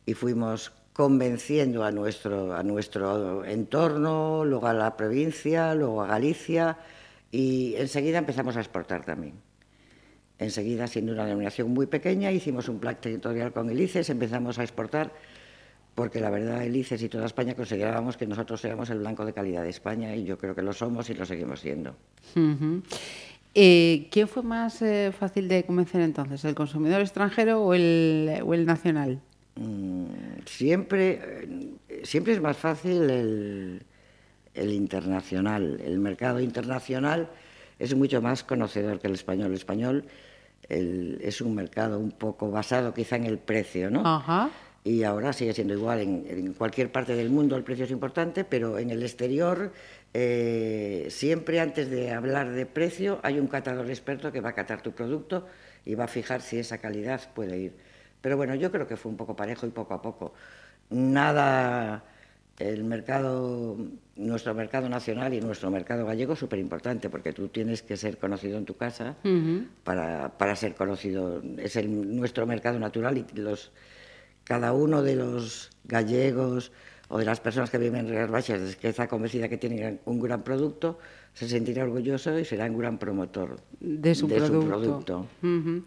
y 0.06 0.16
fuimos 0.16 0.74
convenciendo 0.92 1.86
a 1.86 1.94
nuestro, 1.94 2.54
a 2.54 2.62
nuestro 2.62 3.46
entorno, 3.46 4.44
luego 4.44 4.68
a 4.68 4.74
la 4.74 4.98
provincia, 4.98 5.74
luego 5.76 6.02
a 6.02 6.08
Galicia 6.08 6.78
y 7.32 7.76
enseguida 7.78 8.18
empezamos 8.18 8.58
a 8.58 8.60
exportar 8.60 9.06
también. 9.06 9.36
Enseguida, 10.42 10.88
siendo 10.88 11.14
una 11.14 11.24
denominación 11.26 11.70
muy 11.70 11.86
pequeña, 11.86 12.32
hicimos 12.32 12.68
un 12.68 12.80
plan 12.80 12.98
territorial 13.00 13.54
con 13.54 13.70
Elices, 13.70 14.10
empezamos 14.10 14.58
a 14.58 14.64
exportar 14.64 15.14
porque 15.94 16.20
la 16.20 16.32
verdad 16.32 16.64
Elices 16.64 17.04
y 17.04 17.10
toda 17.10 17.28
España 17.28 17.54
considerábamos 17.54 18.18
que 18.18 18.26
nosotros 18.26 18.66
éramos 18.66 18.90
el 18.90 18.98
blanco 18.98 19.24
de 19.24 19.34
calidad 19.34 19.62
de 19.62 19.70
España 19.70 20.16
y 20.16 20.24
yo 20.24 20.40
creo 20.40 20.56
que 20.56 20.64
lo 20.64 20.74
somos 20.74 21.08
y 21.12 21.14
lo 21.14 21.28
seguimos 21.28 21.60
siendo. 21.60 21.92
Uh 22.36 22.40
-huh. 22.40 22.82
Eh, 23.54 24.08
¿Quién 24.10 24.28
fue 24.28 24.42
más 24.42 24.82
eh, 24.82 25.12
fácil 25.12 25.48
de 25.48 25.64
convencer 25.64 26.02
entonces, 26.02 26.44
el 26.44 26.56
consumidor 26.56 27.02
extranjero 27.02 27.62
o 27.62 27.76
el, 27.76 28.42
o 28.44 28.56
el 28.56 28.66
nacional? 28.66 29.20
Mm, 29.58 30.06
siempre, 30.48 31.60
siempre 32.02 32.34
es 32.34 32.42
más 32.42 32.58
fácil 32.58 33.12
el, 33.12 33.84
el, 34.56 34.74
internacional. 34.74 35.80
El 35.86 36.00
mercado 36.00 36.40
internacional 36.40 37.30
es 37.78 37.94
mucho 37.94 38.24
más 38.24 38.44
conocedor 38.44 39.00
que 39.00 39.06
el 39.06 39.14
español. 39.14 39.50
El 39.50 39.54
español 39.54 40.06
el, 40.72 41.20
es 41.22 41.42
un 41.42 41.56
mercado 41.56 42.00
un 42.00 42.12
poco 42.12 42.50
basado 42.52 42.94
quizá 42.94 43.16
en 43.16 43.26
el 43.26 43.38
precio, 43.38 43.90
¿no? 43.90 44.04
Ajá. 44.06 44.50
Y 44.84 45.04
ahora 45.04 45.32
sigue 45.34 45.54
siendo 45.54 45.74
igual. 45.74 46.00
En, 46.00 46.26
en 46.28 46.54
cualquier 46.54 46.92
parte 46.92 47.16
del 47.16 47.30
mundo 47.30 47.56
el 47.56 47.64
precio 47.64 47.86
es 47.86 47.92
importante, 47.92 48.44
pero 48.44 48.80
en 48.80 48.90
el 48.90 49.04
exterior 49.04 49.72
eh, 50.14 51.08
siempre 51.10 51.62
antes 51.62 51.90
de 51.90 52.12
hablar 52.12 52.52
de 52.52 52.66
precio 52.66 53.20
hay 53.24 53.40
un 53.40 53.48
catador 53.48 53.90
experto 53.90 54.32
que 54.32 54.42
va 54.42 54.50
a 54.50 54.56
catar 54.56 54.82
tu 54.82 54.92
producto 54.92 55.48
y 55.86 55.96
va 55.96 56.06
a 56.06 56.08
fijar 56.08 56.42
si 56.42 56.60
esa 56.60 56.80
calidad 56.80 57.22
puede 57.34 57.58
ir. 57.58 57.74
Pero 58.22 58.38
bueno, 58.38 58.56
yo 58.56 58.72
creo 58.72 58.88
que 58.88 58.98
fue 58.98 59.12
un 59.12 59.18
poco 59.18 59.36
parejo 59.36 59.66
y 59.66 59.70
poco 59.70 59.94
a 59.94 60.02
poco. 60.02 60.34
Nada, 60.90 62.04
el 62.60 62.84
mercado, 62.84 63.78
nuestro 64.16 64.54
mercado 64.54 64.88
nacional 64.90 65.34
y 65.34 65.42
nuestro 65.42 65.72
mercado 65.72 66.06
gallego 66.06 66.34
es 66.34 66.40
súper 66.40 66.60
importante 66.60 67.10
porque 67.10 67.34
tú 67.34 67.48
tienes 67.48 67.82
que 67.82 67.98
ser 67.98 68.18
conocido 68.18 68.58
en 68.58 68.66
tu 68.66 68.76
casa 68.76 69.16
uh 69.24 69.28
-huh. 69.28 69.68
para, 69.84 70.38
para, 70.38 70.56
ser 70.56 70.76
conocido. 70.76 71.42
Es 71.58 71.76
el, 71.76 72.16
nuestro 72.16 72.46
mercado 72.46 72.78
natural 72.80 73.18
y 73.18 73.26
los, 73.40 73.72
cada 74.44 74.74
uno 74.74 75.02
de 75.02 75.16
los 75.16 75.70
gallegos, 75.86 76.72
o 77.12 77.18
de 77.18 77.26
las 77.26 77.42
personas 77.42 77.70
que 77.70 77.78
viven 77.78 78.08
en 78.08 78.10
Rías 78.10 78.30
Baixas, 78.32 78.76
que 78.78 78.88
está 78.88 79.08
convencida 79.08 79.50
que 79.50 79.58
tienen 79.58 80.00
un 80.06 80.20
gran 80.22 80.44
producto, 80.44 80.98
se 81.34 81.48
sentirá 81.48 81.84
orgulloso 81.84 82.40
y 82.40 82.46
será 82.46 82.66
un 82.66 82.78
gran 82.78 82.98
promotor 82.98 83.60
de 83.82 84.16
su 84.16 84.28
de 84.28 84.36
producto. 84.38 84.62
Su 84.62 84.68
producto. 84.68 85.28
Uh 85.44 85.48
-huh. 85.48 85.84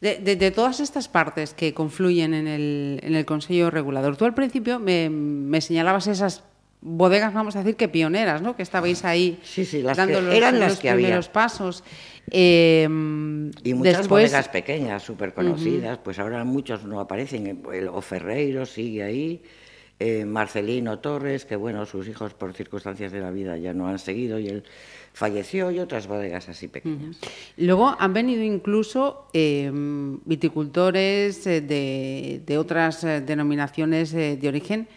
de, 0.00 0.18
de, 0.18 0.34
de, 0.36 0.50
todas 0.50 0.80
estas 0.80 1.06
partes 1.08 1.54
que 1.54 1.72
confluyen 1.74 2.34
en 2.34 2.48
el, 2.48 3.00
en 3.02 3.14
el 3.14 3.24
Consejo 3.24 3.70
Regulador, 3.70 4.16
tú 4.16 4.24
al 4.24 4.34
principio 4.34 4.80
me, 4.80 5.08
me, 5.10 5.60
señalabas 5.60 6.08
esas 6.08 6.42
bodegas, 6.80 7.32
vamos 7.32 7.54
a 7.54 7.60
decir 7.60 7.76
que 7.76 7.88
pioneras, 7.88 8.42
¿no? 8.42 8.56
Que 8.56 8.62
estabais 8.62 9.04
ahí 9.04 9.38
sí, 9.44 9.64
sí, 9.64 9.80
las 9.80 9.96
dando 9.96 10.18
que, 10.18 10.26
los, 10.26 10.34
eran 10.34 10.58
las 10.58 10.72
los 10.72 10.80
que 10.80 10.92
primeros 10.92 11.26
había. 11.28 11.32
pasos. 11.32 11.84
Eh, 12.30 12.82
y 13.62 13.74
muchas 13.74 13.98
después... 13.98 14.08
bodegas 14.08 14.48
pequeñas, 14.48 15.02
súper 15.02 15.32
conocidas, 15.34 15.96
uh 15.96 16.00
-huh. 16.00 16.04
pues 16.04 16.18
ahora 16.18 16.42
muchos 16.44 16.84
no 16.84 16.98
aparecen. 16.98 17.62
El, 17.72 17.88
o 17.88 18.00
Ferreiro 18.00 18.66
sigue 18.66 19.02
ahí. 19.04 19.40
Eh, 20.06 20.26
Marcelino 20.26 20.98
Torres, 20.98 21.46
que 21.46 21.56
bueno, 21.56 21.86
sus 21.86 22.06
hijos 22.08 22.34
por 22.34 22.52
circunstancias 22.52 23.10
de 23.10 23.20
la 23.20 23.30
vida 23.30 23.56
ya 23.56 23.72
no 23.72 23.88
han 23.88 23.98
seguido 23.98 24.38
y 24.38 24.48
él 24.48 24.62
falleció 25.14 25.70
y 25.70 25.78
otras 25.78 26.06
bodegas 26.08 26.46
así 26.50 26.68
pequeñas. 26.68 27.16
Uh 27.16 27.24
-huh. 27.24 27.30
Luego 27.56 27.96
han 27.98 28.12
venido 28.12 28.42
incluso 28.42 29.28
eh, 29.32 29.70
viticultores 30.26 31.46
eh, 31.46 31.62
de, 31.62 32.42
de, 32.44 32.58
otras 32.58 33.02
eh, 33.04 33.22
denominaciones 33.22 34.12
de 34.12 34.46
origen 34.46 34.88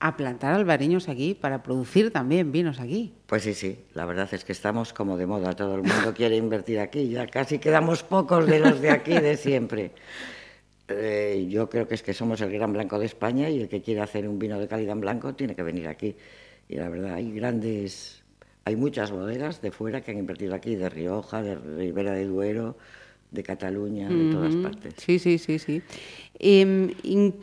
a 0.00 0.16
plantar 0.16 0.54
albariños 0.54 1.08
aquí 1.08 1.34
para 1.34 1.62
producir 1.62 2.10
también 2.10 2.50
vinos 2.50 2.80
aquí. 2.80 3.12
Pues 3.26 3.44
sí, 3.44 3.54
sí, 3.54 3.78
la 3.94 4.04
verdad 4.04 4.28
es 4.32 4.44
que 4.44 4.50
estamos 4.50 4.92
como 4.92 5.16
de 5.16 5.26
moda, 5.26 5.54
todo 5.54 5.76
el 5.76 5.82
mundo 5.82 6.12
quiere 6.12 6.36
invertir 6.36 6.80
aquí, 6.80 7.08
ya 7.08 7.28
casi 7.28 7.60
quedamos 7.60 8.02
pocos 8.02 8.48
de 8.48 8.58
los 8.58 8.80
de 8.80 8.90
aquí 8.90 9.12
de 9.12 9.36
siempre. 9.36 9.92
Eh, 10.90 11.46
yo 11.48 11.68
creo 11.68 11.86
que 11.86 11.94
es 11.94 12.02
que 12.02 12.14
somos 12.14 12.40
el 12.40 12.52
gran 12.52 12.72
blanco 12.72 12.98
de 12.98 13.06
España 13.06 13.48
y 13.48 13.60
el 13.60 13.68
que 13.68 13.80
quiere 13.80 14.00
hacer 14.00 14.28
un 14.28 14.38
vino 14.38 14.58
de 14.58 14.68
calidad 14.68 14.92
en 14.92 15.00
blanco 15.00 15.34
tiene 15.34 15.54
que 15.54 15.62
venir 15.62 15.88
aquí. 15.88 16.14
Y 16.68 16.76
la 16.76 16.88
verdad, 16.88 17.14
hay 17.14 17.32
grandes, 17.32 18.22
hay 18.64 18.76
muchas 18.76 19.10
bodegas 19.10 19.60
de 19.62 19.70
fuera 19.70 20.02
que 20.02 20.10
han 20.10 20.18
invertido 20.18 20.54
aquí, 20.54 20.76
de 20.76 20.88
Rioja, 20.88 21.42
de 21.42 21.56
Ribera 21.56 22.12
de 22.12 22.26
Duero, 22.26 22.76
de 23.30 23.42
Cataluña, 23.42 24.08
de 24.08 24.32
todas 24.32 24.56
partes. 24.56 24.94
Sí, 24.96 25.18
sí, 25.18 25.38
sí, 25.38 25.58
sí. 25.58 25.82
Eh, 26.38 26.94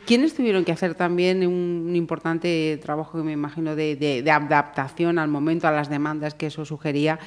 ¿Quiénes 0.06 0.34
tuvieron 0.34 0.64
que 0.64 0.72
hacer 0.72 0.94
también 0.94 1.46
un, 1.46 1.86
un 1.88 1.96
importante 1.96 2.78
trabajo, 2.82 3.18
que 3.18 3.24
me 3.24 3.32
imagino, 3.32 3.74
de, 3.74 3.96
de, 3.96 4.22
de, 4.22 4.30
adaptación 4.30 5.18
al 5.18 5.28
momento, 5.28 5.66
a 5.66 5.72
las 5.72 5.88
demandas 5.88 6.34
que 6.34 6.46
eso 6.46 6.64
sugería? 6.64 7.18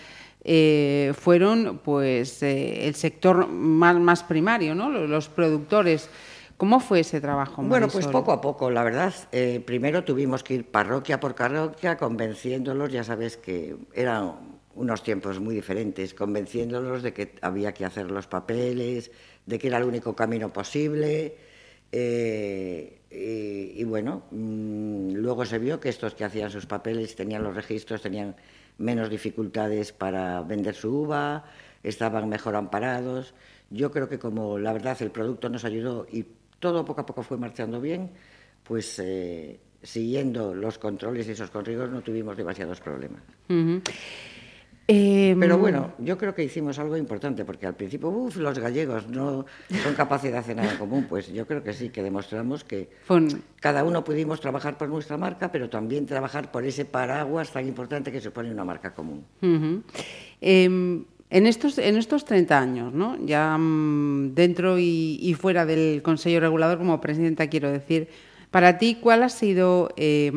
Eh, 0.43 1.13
fueron 1.15 1.81
pues 1.83 2.41
eh, 2.41 2.87
el 2.87 2.95
sector 2.95 3.47
más, 3.47 3.95
más 3.99 4.23
primario, 4.23 4.73
¿no? 4.73 4.89
los 4.89 5.29
productores. 5.29 6.09
¿Cómo 6.57 6.79
fue 6.79 6.99
ese 6.99 7.19
trabajo? 7.21 7.61
Marisol? 7.61 7.69
Bueno, 7.69 7.87
pues 7.89 8.07
poco 8.07 8.31
a 8.31 8.41
poco, 8.41 8.69
la 8.69 8.83
verdad. 8.83 9.13
Eh, 9.31 9.61
primero 9.65 10.03
tuvimos 10.03 10.43
que 10.43 10.55
ir 10.55 10.65
parroquia 10.65 11.19
por 11.19 11.33
parroquia 11.33 11.97
convenciéndolos, 11.97 12.91
ya 12.91 13.03
sabes 13.03 13.37
que 13.37 13.75
eran 13.93 14.59
unos 14.75 15.03
tiempos 15.03 15.39
muy 15.39 15.55
diferentes, 15.55 16.13
convenciéndolos 16.13 17.03
de 17.03 17.13
que 17.13 17.35
había 17.41 17.73
que 17.73 17.83
hacer 17.83 18.11
los 18.11 18.27
papeles, 18.27 19.11
de 19.45 19.59
que 19.59 19.67
era 19.67 19.77
el 19.77 19.83
único 19.85 20.15
camino 20.15 20.53
posible. 20.53 21.35
Eh, 21.91 23.01
y, 23.09 23.81
y, 23.81 23.83
bueno, 23.83 24.23
mmm, 24.31 25.13
luego 25.13 25.45
se 25.45 25.59
vio 25.59 25.79
que 25.79 25.89
estos 25.89 26.13
que 26.13 26.23
hacían 26.23 26.49
sus 26.51 26.65
papeles 26.65 27.15
tenían 27.15 27.43
los 27.43 27.55
registros, 27.55 28.01
tenían 28.01 28.35
menos 28.81 29.09
dificultades 29.09 29.91
para 29.91 30.41
vender 30.41 30.75
su 30.75 31.03
uva, 31.03 31.45
estaban 31.83 32.27
mejor 32.29 32.55
amparados. 32.55 33.33
Yo 33.69 33.91
creo 33.91 34.09
que 34.09 34.19
como 34.19 34.59
la 34.59 34.73
verdad 34.73 34.97
el 35.01 35.11
producto 35.11 35.49
nos 35.49 35.63
ayudó 35.63 36.07
y 36.11 36.25
todo 36.59 36.83
poco 36.85 37.01
a 37.01 37.05
poco 37.05 37.23
fue 37.23 37.37
marchando 37.37 37.79
bien, 37.79 38.11
pues 38.63 38.99
eh, 38.99 39.59
siguiendo 39.81 40.53
los 40.53 40.77
controles 40.77 41.27
y 41.27 41.31
esos 41.31 41.49
contrigos 41.49 41.89
no 41.89 42.01
tuvimos 42.01 42.37
demasiados 42.37 42.79
problemas. 42.79 43.21
Eh, 44.93 45.37
Pero 45.39 45.57
bueno, 45.57 45.93
yo 45.99 46.17
creo 46.17 46.35
que 46.35 46.43
hicimos 46.43 46.77
algo 46.77 46.97
importante, 46.97 47.45
porque 47.45 47.65
al 47.65 47.75
principio, 47.75 48.09
uff, 48.09 48.35
los 48.35 48.59
gallegos 48.59 49.07
no 49.07 49.45
son 49.83 49.93
capaces 49.95 50.33
de 50.33 50.37
hacer 50.37 50.57
nada 50.57 50.73
en 50.73 50.77
común. 50.77 51.05
Pues 51.07 51.31
yo 51.31 51.47
creo 51.47 51.63
que 51.63 51.71
sí, 51.71 51.89
que 51.89 52.03
demostramos 52.03 52.65
que 52.65 52.89
Fun. 53.05 53.41
cada 53.61 53.85
uno 53.85 54.03
pudimos 54.03 54.41
trabajar 54.41 54.77
por 54.77 54.89
nuestra 54.89 55.15
marca, 55.15 55.49
pero 55.49 55.69
también 55.69 56.05
trabajar 56.05 56.51
por 56.51 56.65
ese 56.65 56.83
paraguas 56.83 57.51
tan 57.51 57.65
importante 57.67 58.11
que 58.11 58.19
supone 58.19 58.51
una 58.51 58.65
marca 58.65 58.93
común. 58.93 59.23
Uh 59.41 59.45
-huh. 59.47 59.81
eh, 60.41 61.03
en 61.29 61.47
estos, 61.47 61.77
en 61.77 61.95
estos 61.95 62.25
30 62.25 62.59
años, 62.59 62.93
¿no? 62.93 63.17
ya 63.25 63.55
um, 63.55 64.33
dentro 64.35 64.77
y, 64.77 65.17
y, 65.21 65.33
fuera 65.35 65.65
del 65.65 66.01
Consejo 66.01 66.41
Regulador, 66.41 66.77
como 66.77 66.99
presidenta, 66.99 67.47
quiero 67.47 67.71
decir, 67.71 68.09
para 68.49 68.77
ti, 68.77 68.97
¿cuál 68.99 69.23
ha 69.23 69.29
sido 69.29 69.93
eh, 69.95 70.29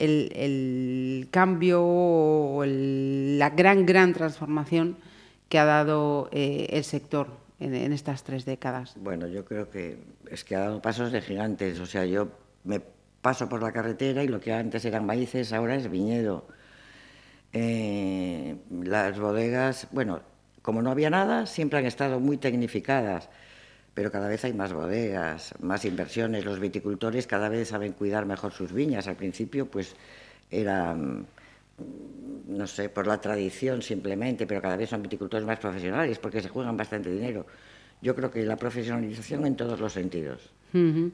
el, 0.00 0.32
el, 0.34 1.28
cambio 1.30 1.82
o 1.84 2.64
el, 2.64 3.38
la 3.38 3.50
gran, 3.50 3.86
gran 3.86 4.12
transformación 4.12 4.96
que 5.48 5.58
ha 5.58 5.64
dado 5.64 6.28
eh, 6.32 6.68
el 6.70 6.84
sector 6.84 7.28
en, 7.58 7.74
en, 7.74 7.92
estas 7.92 8.24
tres 8.24 8.44
décadas? 8.44 8.94
Bueno, 8.96 9.26
yo 9.28 9.44
creo 9.44 9.70
que 9.70 9.98
es 10.30 10.44
que 10.44 10.56
ha 10.56 10.60
dado 10.60 10.82
pasos 10.82 11.12
de 11.12 11.20
gigantes. 11.20 11.78
O 11.80 11.86
sea, 11.86 12.06
yo 12.06 12.28
me 12.64 12.80
paso 13.22 13.48
por 13.48 13.62
la 13.62 13.72
carretera 13.72 14.24
y 14.24 14.28
lo 14.28 14.40
que 14.40 14.52
antes 14.52 14.84
eran 14.84 15.04
maíces 15.06 15.52
ahora 15.52 15.74
es 15.74 15.90
viñedo. 15.90 16.46
Eh, 17.52 18.56
las 18.70 19.18
bodegas, 19.18 19.88
bueno, 19.90 20.20
como 20.62 20.82
no 20.82 20.90
había 20.90 21.10
nada, 21.10 21.46
siempre 21.46 21.78
han 21.78 21.86
estado 21.86 22.20
muy 22.20 22.36
tecnificadas, 22.36 23.28
pero 24.00 24.10
cada 24.10 24.28
vez 24.28 24.42
hay 24.46 24.54
más 24.54 24.72
bodegas, 24.72 25.52
más 25.60 25.84
inversiones. 25.84 26.46
Los 26.46 26.58
viticultores 26.58 27.26
cada 27.26 27.50
vez 27.50 27.68
saben 27.68 27.92
cuidar 27.92 28.24
mejor 28.24 28.50
sus 28.50 28.72
viñas. 28.72 29.06
Al 29.08 29.16
principio, 29.16 29.66
pues 29.66 29.94
era, 30.50 30.96
no 30.96 32.66
sé, 32.66 32.88
por 32.88 33.06
la 33.06 33.20
tradición 33.20 33.82
simplemente, 33.82 34.46
pero 34.46 34.62
cada 34.62 34.78
vez 34.78 34.88
son 34.88 35.02
viticultores 35.02 35.46
más 35.46 35.58
profesionales 35.58 36.18
porque 36.18 36.40
se 36.40 36.48
juegan 36.48 36.78
bastante 36.78 37.10
dinero. 37.10 37.44
Yo 38.00 38.16
creo 38.16 38.30
que 38.30 38.42
la 38.46 38.56
profesionalización 38.56 39.44
en 39.44 39.54
todos 39.54 39.78
los 39.78 39.92
sentidos 39.92 40.48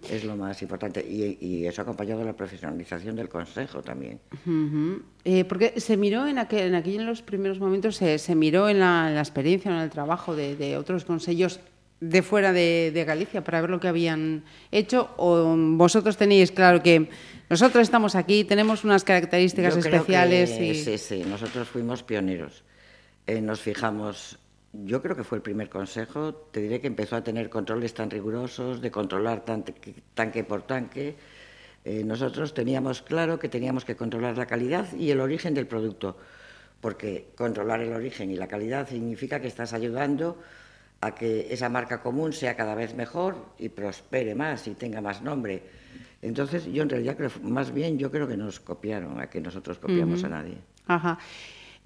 es 0.08 0.22
lo 0.22 0.36
más 0.36 0.62
importante 0.62 1.04
y, 1.04 1.38
y 1.40 1.66
eso 1.66 1.82
acompañado 1.82 2.20
de 2.20 2.26
la 2.26 2.36
profesionalización 2.36 3.16
del 3.16 3.28
Consejo 3.28 3.82
también. 3.82 4.20
Ujú. 4.46 5.02
Eh, 5.24 5.44
porque 5.44 5.80
se 5.80 5.96
miró 5.96 6.28
en 6.28 6.38
aquel, 6.38 6.68
en 6.68 6.76
aquellos 6.76 7.02
los 7.02 7.22
primeros 7.22 7.58
momentos, 7.58 7.96
se, 7.96 8.18
se 8.20 8.36
miró 8.36 8.68
en 8.68 8.78
la, 8.78 9.08
en 9.08 9.16
la 9.16 9.22
experiencia, 9.22 9.72
en 9.72 9.78
el 9.78 9.90
trabajo 9.90 10.36
de, 10.36 10.54
de 10.54 10.76
otros 10.76 11.04
consejos 11.04 11.58
de 12.00 12.22
fuera 12.22 12.52
de, 12.52 12.90
de 12.92 13.04
Galicia 13.04 13.42
para 13.42 13.60
ver 13.60 13.70
lo 13.70 13.80
que 13.80 13.88
habían 13.88 14.44
hecho 14.70 15.10
o 15.16 15.56
vosotros 15.56 16.16
tenéis 16.16 16.52
claro 16.52 16.82
que 16.82 17.08
nosotros 17.48 17.82
estamos 17.82 18.16
aquí, 18.16 18.44
tenemos 18.44 18.84
unas 18.84 19.04
características 19.04 19.74
Yo 19.74 19.80
especiales 19.80 20.50
que 20.50 20.66
y... 20.66 20.74
Sí, 20.74 20.98
sí, 20.98 21.24
nosotros 21.26 21.68
fuimos 21.68 22.02
pioneros. 22.02 22.64
Eh, 23.26 23.40
nos 23.40 23.60
fijamos, 23.60 24.38
yo 24.72 25.00
creo 25.00 25.16
que 25.16 25.24
fue 25.24 25.38
el 25.38 25.42
primer 25.42 25.68
consejo, 25.68 26.34
te 26.34 26.60
diré 26.60 26.80
que 26.80 26.88
empezó 26.88 27.16
a 27.16 27.24
tener 27.24 27.48
controles 27.48 27.94
tan 27.94 28.10
rigurosos, 28.10 28.80
de 28.80 28.90
controlar 28.90 29.44
tanque, 29.44 29.94
tanque 30.14 30.44
por 30.44 30.62
tanque. 30.62 31.14
Eh, 31.84 32.02
nosotros 32.04 32.52
teníamos 32.52 33.02
claro 33.02 33.38
que 33.38 33.48
teníamos 33.48 33.84
que 33.84 33.94
controlar 33.94 34.36
la 34.36 34.46
calidad 34.46 34.92
y 34.92 35.10
el 35.10 35.20
origen 35.20 35.54
del 35.54 35.68
producto, 35.68 36.16
porque 36.80 37.28
controlar 37.36 37.80
el 37.80 37.92
origen 37.92 38.30
y 38.30 38.36
la 38.36 38.48
calidad 38.48 38.88
significa 38.88 39.40
que 39.40 39.46
estás 39.46 39.72
ayudando 39.72 40.36
a 41.06 41.14
que 41.14 41.48
esa 41.50 41.68
marca 41.68 42.02
común 42.02 42.32
sea 42.32 42.56
cada 42.56 42.74
vez 42.74 42.94
mejor 42.94 43.36
y 43.58 43.68
prospere 43.68 44.34
más 44.34 44.66
y 44.66 44.74
tenga 44.74 45.00
más 45.00 45.22
nombre. 45.22 45.62
Entonces, 46.22 46.66
yo 46.66 46.82
en 46.82 46.88
realidad 46.88 47.16
creo, 47.16 47.30
más 47.42 47.72
bien 47.72 47.98
yo 47.98 48.10
creo 48.10 48.26
que 48.26 48.36
nos 48.36 48.60
copiaron, 48.60 49.20
a 49.20 49.30
que 49.30 49.40
nosotros 49.40 49.78
copiamos 49.78 50.24
a 50.24 50.28
nadie. 50.28 50.58
Ajá. 50.86 51.18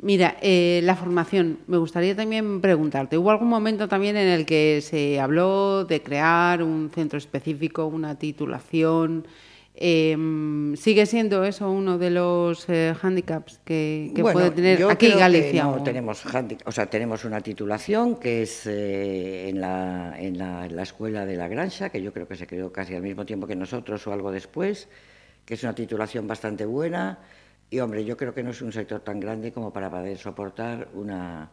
Mira, 0.02 0.38
eh, 0.40 0.80
la 0.82 0.96
formación, 0.96 1.58
me 1.66 1.76
gustaría 1.76 2.16
también 2.16 2.62
preguntarte, 2.62 3.18
¿hubo 3.18 3.30
algún 3.30 3.48
momento 3.48 3.86
también 3.86 4.16
en 4.16 4.28
el 4.28 4.46
que 4.46 4.80
se 4.82 5.20
habló 5.20 5.84
de 5.84 6.02
crear 6.02 6.62
un 6.62 6.90
centro 6.90 7.18
específico, 7.18 7.84
una 7.84 8.18
titulación? 8.18 9.26
Eh, 9.74 10.16
¿Sigue 10.76 11.06
siendo 11.06 11.44
eso 11.44 11.70
uno 11.70 11.96
de 11.96 12.10
los 12.10 12.68
eh, 12.68 12.94
hándicaps 13.00 13.60
que, 13.64 14.12
que 14.14 14.22
Bueno, 14.22 14.38
puede 14.40 14.50
tener 14.50 14.74
aquí 14.84 15.06
creo 15.06 15.14
que 15.14 15.20
Galicia? 15.20 15.64
no 15.64 15.72
o- 15.74 15.82
tenemos 15.82 16.22
o 16.66 16.72
sea, 16.72 16.86
tenemos 16.90 17.24
una 17.24 17.40
titulación 17.40 18.16
que 18.16 18.42
es 18.42 18.66
eh, 18.66 19.48
en, 19.48 19.60
la, 19.60 20.16
en, 20.18 20.36
la, 20.38 20.66
en 20.66 20.76
la 20.76 20.82
escuela 20.82 21.24
de 21.24 21.36
la 21.36 21.48
Granja, 21.48 21.88
que 21.88 22.02
yo 22.02 22.12
creo 22.12 22.26
que 22.28 22.36
se 22.36 22.46
creó 22.46 22.72
casi 22.72 22.94
al 22.94 23.02
mismo 23.02 23.24
tiempo 23.24 23.46
que 23.46 23.56
nosotros 23.56 24.06
o 24.06 24.12
algo 24.12 24.30
después, 24.32 24.88
que 25.44 25.54
es 25.54 25.62
una 25.62 25.74
titulación 25.74 26.26
bastante 26.26 26.64
buena. 26.66 27.18
Y 27.70 27.78
hombre, 27.78 28.04
yo 28.04 28.16
creo 28.16 28.34
que 28.34 28.42
no 28.42 28.50
es 28.50 28.60
un 28.62 28.72
sector 28.72 29.00
tan 29.00 29.20
grande 29.20 29.52
como 29.52 29.72
para 29.72 29.88
poder 29.88 30.18
soportar 30.18 30.88
una, 30.94 31.48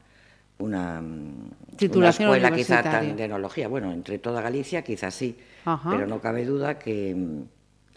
una, 0.58 1.00
mm, 1.02 1.52
Titulación 1.78 2.30
una 2.30 2.38
escuela 2.40 2.56
quizá 2.58 2.82
tan 2.82 3.16
de 3.16 3.24
enología. 3.26 3.68
Bueno, 3.68 3.92
entre 3.94 4.18
toda 4.18 4.42
Galicia 4.42 4.82
quizás 4.82 5.14
sí, 5.14 5.38
Ajá. 5.66 5.92
pero 5.92 6.08
no 6.08 6.20
cabe 6.20 6.44
duda 6.46 6.80
que 6.80 7.14
mm, 7.16 7.42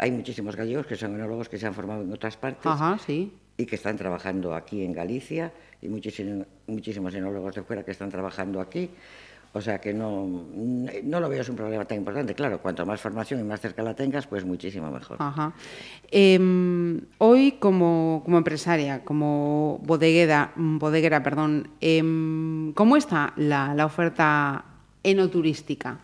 hay 0.01 0.11
muchísimos 0.11 0.57
gallegos 0.57 0.87
que 0.87 0.97
son 0.97 1.15
enólogos 1.15 1.49
que 1.51 1.59
se 1.59 1.67
han 1.67 1.75
formado 1.75 2.03
en 2.03 2.13
otras 2.13 2.37
partes 2.39 2.65
Ajá, 2.67 2.99
sí. 3.05 3.31
y 3.59 3.67
que 3.67 3.77
están 3.77 3.99
trabajando 3.99 4.55
aquí 4.55 4.83
en 4.83 4.95
Galicia 4.95 5.53
y 5.83 5.89
muchísimos, 5.89 6.47
muchísimos 6.67 7.15
enólogos 7.15 7.55
de 7.55 7.63
fuera 7.63 7.85
que 7.85 7.91
están 7.91 8.09
trabajando 8.11 8.61
aquí. 8.61 8.89
O 9.53 9.61
sea 9.61 9.81
que 9.81 9.93
no, 9.93 10.47
no 10.55 11.21
lo 11.21 11.29
veo 11.29 11.41
es 11.43 11.49
un 11.49 11.57
problema 11.57 11.85
tan 11.85 11.99
importante. 11.99 12.35
Claro, 12.35 12.63
cuanto 12.63 12.87
más 12.87 13.01
formación 13.01 13.41
y 13.41 13.43
más 13.43 13.61
cerca 13.61 13.83
la 13.83 13.95
tengas, 13.95 14.27
pues 14.27 14.45
muchísimo 14.45 14.91
mejor. 14.91 15.17
Ajá. 15.21 15.53
Em, 16.11 17.01
hoy, 17.19 17.53
como, 17.59 18.23
como 18.25 18.39
empresaria, 18.39 19.05
como 19.05 19.81
bodeguera, 19.83 20.53
mm, 20.55 20.79
bodeguera 20.79 21.23
perdón, 21.23 21.69
em, 21.81 22.73
¿cómo 22.75 22.97
está 22.97 23.33
la, 23.37 23.75
la 23.75 23.87
oferta 23.87 24.65
enoturística? 25.03 25.99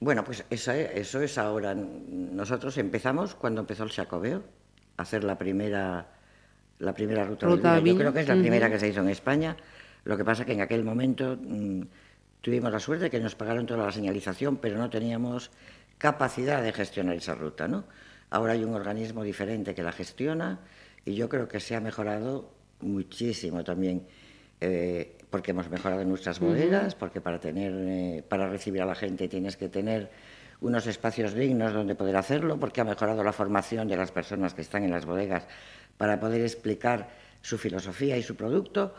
Bueno, 0.00 0.24
pues 0.24 0.44
eso, 0.50 0.72
es- 0.72 0.90
eso 0.94 1.20
es 1.22 1.36
ahora. 1.38 1.74
Nosotros 1.74 2.76
empezamos 2.78 3.34
cuando 3.34 3.60
empezó 3.60 3.84
el 3.84 3.90
Xacobeo, 3.90 4.42
a 4.96 5.02
hacer 5.02 5.24
la 5.24 5.36
primera, 5.38 6.06
la 6.78 6.94
primera 6.94 7.24
ruta, 7.24 7.46
Ruta 7.46 7.74
del 7.74 7.84
vino. 7.84 7.94
Yo 7.94 7.98
creo 7.98 8.12
que 8.12 8.20
es 8.20 8.28
la 8.28 8.34
primera 8.40 8.70
que 8.70 8.78
se 8.78 8.88
hizo 8.88 9.00
en 9.00 9.08
España. 9.10 9.56
Lo 10.04 10.16
que 10.16 10.24
pasa 10.24 10.44
que 10.46 10.52
en 10.52 10.62
aquel 10.62 10.84
momento 10.84 11.36
mm, 11.40 11.82
tuvimos 12.40 12.72
la 12.72 12.80
suerte 12.80 13.04
de 13.04 13.10
que 13.10 13.20
nos 13.20 13.34
pagaron 13.34 13.66
toda 13.66 13.84
la 13.84 13.92
señalización, 13.92 14.56
pero 14.56 14.78
no 14.78 14.88
teníamos 14.88 15.50
capacidad 15.98 16.62
de 16.62 16.72
gestionar 16.72 17.16
esa 17.16 17.34
ruta, 17.34 17.68
¿no? 17.68 17.84
Ahora 18.30 18.54
hay 18.54 18.64
un 18.64 18.72
organismo 18.74 19.22
diferente 19.22 19.74
que 19.74 19.82
la 19.82 19.92
gestiona 19.92 20.60
y 21.04 21.14
yo 21.14 21.28
creo 21.28 21.48
que 21.48 21.60
se 21.60 21.76
ha 21.76 21.80
mejorado 21.80 22.50
muchísimo 22.80 23.62
también. 23.64 24.06
eh, 24.62 25.16
porque 25.30 25.52
hemos 25.52 25.70
mejorado 25.70 26.04
nuestras 26.04 26.40
bodegas, 26.40 26.94
porque 26.94 27.20
para 27.20 27.38
tener, 27.38 27.72
eh, 27.76 28.24
para 28.28 28.48
recibir 28.48 28.82
a 28.82 28.86
la 28.86 28.94
gente 28.94 29.28
tienes 29.28 29.56
que 29.56 29.68
tener 29.68 30.10
unos 30.60 30.86
espacios 30.86 31.32
dignos 31.34 31.72
donde 31.72 31.94
poder 31.94 32.16
hacerlo, 32.16 32.58
porque 32.58 32.80
ha 32.80 32.84
mejorado 32.84 33.22
la 33.24 33.32
formación 33.32 33.88
de 33.88 33.96
las 33.96 34.12
personas 34.12 34.52
que 34.54 34.60
están 34.60 34.84
en 34.84 34.90
las 34.90 35.06
bodegas 35.06 35.46
para 35.96 36.18
poder 36.20 36.42
explicar 36.42 37.08
su 37.40 37.56
filosofía 37.56 38.16
y 38.18 38.22
su 38.22 38.36
producto, 38.36 38.94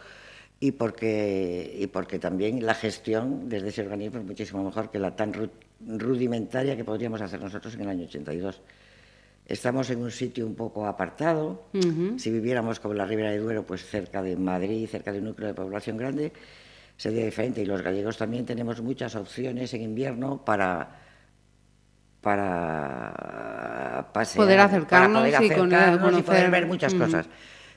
y 0.59 0.71
porque, 0.73 1.75
y 1.79 1.87
porque 1.87 2.17
también 2.19 2.65
la 2.65 2.73
gestión 2.75 3.49
desde 3.49 3.69
ese 3.69 3.81
organismo 3.81 4.19
es 4.19 4.25
muchísimo 4.25 4.63
mejor 4.63 4.89
que 4.91 4.99
la 4.99 5.15
tan 5.15 5.33
ru- 5.33 5.49
rudimentaria 5.97 6.75
que 6.77 6.83
podríamos 6.83 7.21
hacer 7.21 7.41
nosotros 7.41 7.73
en 7.75 7.81
el 7.81 7.89
año 7.89 8.05
82. 8.05 8.61
Estamos 9.45 9.89
en 9.89 10.01
un 10.01 10.11
sitio 10.11 10.45
un 10.47 10.55
poco 10.55 10.85
apartado. 10.85 11.65
Si 12.17 12.31
viviéramos 12.31 12.79
como 12.79 12.93
la 12.93 13.05
Ribera 13.05 13.31
de 13.31 13.39
Duero, 13.39 13.65
pues 13.65 13.85
cerca 13.85 14.21
de 14.21 14.37
Madrid, 14.37 14.87
cerca 14.89 15.11
de 15.11 15.19
un 15.19 15.25
núcleo 15.25 15.47
de 15.49 15.53
población 15.53 15.97
grande, 15.97 16.31
sería 16.95 17.25
diferente. 17.25 17.61
Y 17.61 17.65
los 17.65 17.81
gallegos 17.81 18.17
también 18.17 18.45
tenemos 18.45 18.81
muchas 18.81 19.15
opciones 19.15 19.73
en 19.73 19.81
invierno 19.81 20.43
para 20.45 20.97
para 22.21 24.09
pasear, 24.13 24.45
Poder 24.45 24.59
acercarnos 24.59 25.21
para 25.23 25.39
poder 25.39 25.51
y 25.51 25.55
con- 25.55 25.73
acercarnos 25.73 25.97
y 25.97 26.03
conocer. 26.03 26.25
poder 26.25 26.51
ver 26.51 26.67
muchas 26.67 26.93
cosas 26.93 27.25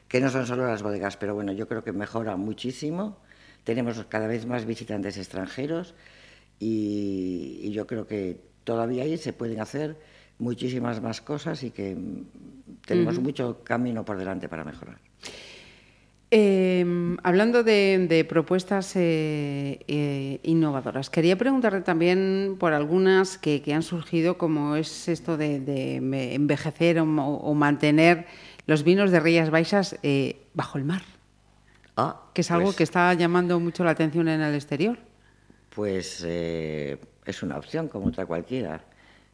que 0.09 0.21
no 0.21 0.31
son 0.31 0.47
solo 0.47 0.67
las 0.67 0.83
bodegas, 0.83 1.17
pero 1.17 1.35
bueno, 1.35 1.53
yo 1.53 1.67
creo 1.67 1.83
que 1.83 1.93
mejora 1.93 2.37
muchísimo. 2.37 3.19
Tenemos 3.65 4.05
cada 4.09 4.27
vez 4.27 4.45
más 4.47 4.67
visitantes 4.67 5.17
extranjeros 5.17 5.95
y, 6.61 7.61
y 7.63 7.71
yo 7.73 7.87
creo 7.87 8.07
que 8.07 8.39
todavía 8.65 9.05
ahí 9.05 9.17
se 9.17 9.33
pueden 9.33 9.61
hacer 9.61 9.97
muchísimas 10.39 11.01
más 11.01 11.21
cosas 11.21 11.63
y 11.63 11.71
que 11.71 11.95
mm, 11.95 12.25
tenemos 12.87 13.19
mucho 13.19 13.63
camino 13.65 14.05
por 14.05 14.19
delante 14.19 14.49
para 14.49 14.65
mejorar. 14.65 14.99
Em, 16.37 17.17
hablando 17.23 17.63
de, 17.63 18.07
de 18.09 18.25
propuestas 18.25 18.97
eh, 18.97 19.79
eh, 19.87 20.41
innovadoras, 20.43 21.09
quería 21.09 21.39
preguntarte 21.39 21.83
también 21.83 22.57
por 22.59 22.73
algunas 22.73 23.39
que, 23.39 23.63
que 23.63 23.73
han 23.73 23.83
surgido, 23.85 24.37
como 24.37 24.75
es 24.75 25.07
esto 25.09 25.37
de, 25.37 25.97
envejecer 26.35 26.99
o, 26.99 27.55
mantener 27.55 28.27
los 28.67 28.83
vinos 28.83 29.13
de 29.13 29.21
Rías 29.21 29.51
Baixas 29.51 29.97
eh, 30.03 30.41
bajo 30.55 30.79
el 30.79 30.85
mar, 30.85 31.03
Ah, 31.97 32.23
que 32.35 32.41
es 32.41 32.51
algo 32.51 32.67
pues- 32.67 32.77
que 32.77 32.83
está 32.83 33.15
llamando 33.15 33.61
mucho 33.61 33.85
la 33.85 33.93
atención 33.93 34.27
en 34.27 34.41
el 34.41 34.57
exterior. 34.57 34.99
Pues 35.73 36.25
es 36.25 37.43
una 37.43 37.59
opción 37.59 37.87
como 37.87 38.07
otra 38.07 38.27
cualquiera. 38.27 38.81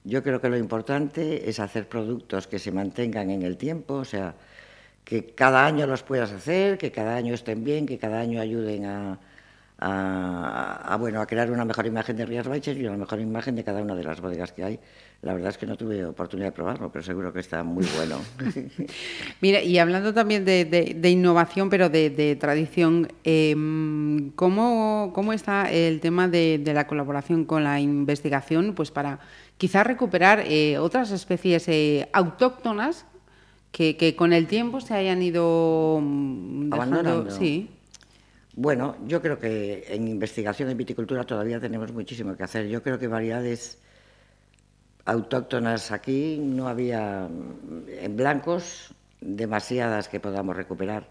Yo 0.05 0.23
creo 0.23 0.41
que 0.41 0.49
lo 0.49 0.57
importante 0.57 1.49
es 1.49 1.61
hacer 1.61 1.89
productos 1.89 2.47
que 2.47 2.59
se 2.59 2.73
mantengan 2.73 3.31
en 3.31 3.43
el 3.43 3.57
tiempo, 3.57 3.95
o 3.95 4.05
sea, 4.05 4.35
que 5.05 5.27
cada 5.27 5.67
año 5.67 5.87
los 5.87 6.03
puedas 6.03 6.33
hacer, 6.33 6.79
que 6.79 6.91
cada 6.91 7.17
año 7.17 7.35
estén 7.35 7.65
bien, 7.65 7.87
que 7.87 7.99
cada 7.99 8.21
año 8.21 8.41
ayuden 8.41 8.87
a, 8.87 9.19
bueno, 10.99 11.21
a 11.21 11.27
crear 11.27 11.51
una 11.51 11.65
mejor 11.65 11.87
imagen 11.87 12.17
de 12.17 12.25
Rías 12.27 12.47
Baixas 12.47 12.77
y 12.77 12.87
una 12.87 12.97
mejor 12.97 13.21
imagen 13.21 13.57
de 13.57 13.65
cada 13.65 13.83
una 13.83 13.95
de 13.95 14.05
las 14.05 14.21
bodegas 14.21 14.53
que 14.53 14.65
hay. 14.65 14.79
La 15.23 15.35
verdad 15.35 15.51
es 15.51 15.59
que 15.59 15.67
no 15.67 15.77
tuve 15.77 16.03
oportunidad 16.05 16.49
de 16.49 16.53
probarlo, 16.53 16.91
pero 16.91 17.03
seguro 17.03 17.31
que 17.33 17.41
está 17.41 17.63
muy 17.63 17.85
bueno. 17.97 18.21
Mira, 19.43 19.61
y 19.61 19.79
hablando 19.79 20.15
también 20.15 20.47
de, 20.47 21.11
innovación, 21.11 21.69
pero 21.69 21.91
de, 21.91 22.37
tradición, 22.41 23.13
em, 23.25 24.31
¿cómo, 24.31 25.13
cómo 25.15 25.35
está 25.35 25.71
el 25.71 26.01
tema 26.01 26.29
de 26.29 26.63
la 26.73 26.87
colaboración 26.87 27.45
con 27.45 27.65
la 27.65 27.81
investigación 27.81 28.75
pues 28.75 28.91
para 28.91 29.21
quizás 29.61 29.87
recuperar 29.87 30.41
eh, 30.47 30.79
otras 30.79 31.11
especies 31.11 31.69
eh, 31.69 32.09
autóctonas 32.15 33.05
que, 33.71 33.95
que 33.99 34.17
con 34.17 34.33
el 34.33 34.47
tiempo 34.47 34.81
se 34.81 34.95
hayan 34.95 35.21
ido 35.23 36.01
mm, 36.01 36.71
dejando? 36.71 36.97
Abandonando. 36.97 37.31
Sí. 37.31 37.69
Bueno, 38.57 38.97
yo 39.07 39.21
creo 39.21 39.39
que 39.39 39.85
en 39.89 40.09
investigación 40.09 40.71
en 40.71 40.79
viticultura 40.79 41.25
todavía 41.25 41.61
tenemos 41.61 41.93
muchísimo 41.93 42.35
que 42.39 42.43
hacer. 42.43 42.69
Yo 42.69 42.83
creo 42.83 42.99
que 42.99 43.07
variedades 43.07 43.83
autóctonas 45.05 45.93
aquí 45.93 46.39
no 46.41 46.67
había 46.67 47.29
mm, 47.29 47.83
en 48.01 48.17
blancos 48.17 48.95
demasiadas 49.21 50.09
que 50.09 50.21
podamos 50.21 50.57
recuperar. 50.57 51.07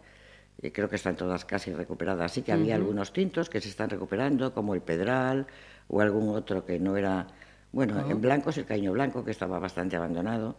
Creo 0.73 0.89
que 0.89 0.95
están 0.95 1.15
todas 1.15 1.45
casi 1.45 1.71
recuperadas. 1.71 2.31
Sí 2.31 2.41
que 2.41 2.51
había 2.51 2.73
algunos 2.73 3.13
tintos 3.13 3.47
que 3.47 3.61
se 3.61 3.69
están 3.69 3.91
recuperando, 3.91 4.55
como 4.55 4.73
el 4.73 4.81
Pedral 4.81 5.45
o 5.87 6.01
algún 6.01 6.35
otro 6.35 6.65
que 6.65 6.79
no 6.79 6.97
era... 6.97 7.27
Bueno, 7.71 7.99
en 8.09 8.19
blancos 8.19 8.57
el 8.57 8.65
caño 8.65 8.91
blanco, 8.93 9.23
que 9.23 9.31
estaba 9.31 9.59
bastante 9.59 9.95
abandonado. 9.95 10.57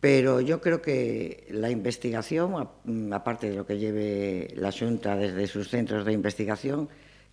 Pero 0.00 0.40
yo 0.40 0.60
creo 0.60 0.80
que 0.80 1.48
la 1.50 1.70
investigación, 1.70 2.68
mm, 2.84 3.12
aparte 3.12 3.50
de 3.50 3.56
lo 3.56 3.66
que 3.66 3.78
lleve 3.78 4.52
la 4.56 4.70
Junta 4.70 5.16
desde 5.16 5.46
sus 5.48 5.68
centros 5.68 6.04
de 6.04 6.12
investigación, 6.12 6.88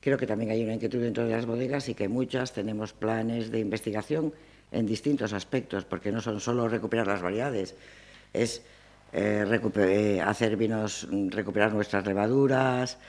Creo 0.05 0.19
que 0.19 0.27
también 0.27 0.51
hay 0.51 0.63
una 0.63 0.75
inquietud 0.75 1.01
dentro 1.01 1.25
de 1.25 1.31
las 1.31 1.47
bodegas 1.47 1.89
y 1.89 1.95
que 1.95 2.08
muchas 2.08 2.53
tenemos 2.53 2.93
planes 2.93 3.49
de 3.49 3.60
investigación 3.60 4.34
en 4.71 4.86
distintos 4.86 5.34
aspectos, 5.34 5.84
porque 5.84 6.12
no 6.12 6.21
son 6.21 6.39
solo 6.39 6.69
recuperar 6.69 7.08
las 7.08 7.23
variedades, 7.23 7.73
es 8.31 8.62
eh, 9.13 9.43
eh, 9.77 10.21
hacer 10.21 10.58
vinos, 10.58 11.08
recuperar 11.29 11.73
nuestras 11.73 12.05
levaduras, 12.05 12.99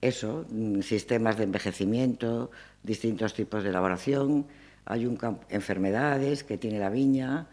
eso, 0.00 0.46
mm, 0.48 0.80
sistemas 0.80 1.36
de 1.36 1.44
envejecimiento, 1.44 2.50
distintos 2.82 3.34
tipos 3.34 3.62
de 3.62 3.68
elaboración, 3.68 4.46
hay 4.88 5.04
un 5.04 5.18
enfermedades 5.50 6.44
que 6.44 6.56
tiene 6.56 6.78
la 6.78 6.88
viña, 6.88 7.46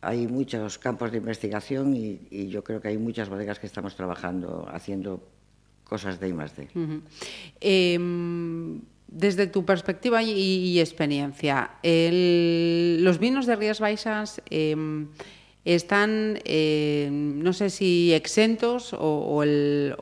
hay 0.00 0.26
muchos 0.26 0.78
campos 0.78 1.12
de 1.12 1.18
investigación 1.18 1.94
y, 1.94 2.48
yo 2.48 2.64
creo 2.64 2.80
que 2.80 2.88
hay 2.88 2.98
muchas 2.98 3.28
bodegas 3.28 3.60
que 3.60 3.66
estamos 3.66 3.94
trabajando 3.94 4.68
haciendo 4.70 5.22
cosas 5.84 6.18
de 6.18 6.28
I 6.28 6.32
D. 6.32 6.68
Em, 7.60 8.80
desde 9.06 9.46
tu 9.46 9.64
perspectiva 9.64 10.22
y, 10.22 10.80
experiencia, 10.80 11.70
los 11.82 13.18
vinos 13.18 13.46
de 13.46 13.54
Rías 13.54 13.78
Baixas 13.78 14.42
em, 14.50 15.06
están, 15.64 16.40
em, 16.44 17.40
no 17.40 17.52
sé 17.52 17.70
si 17.70 18.12
exentos 18.12 18.94
o, 18.98 19.42
el, 19.42 19.94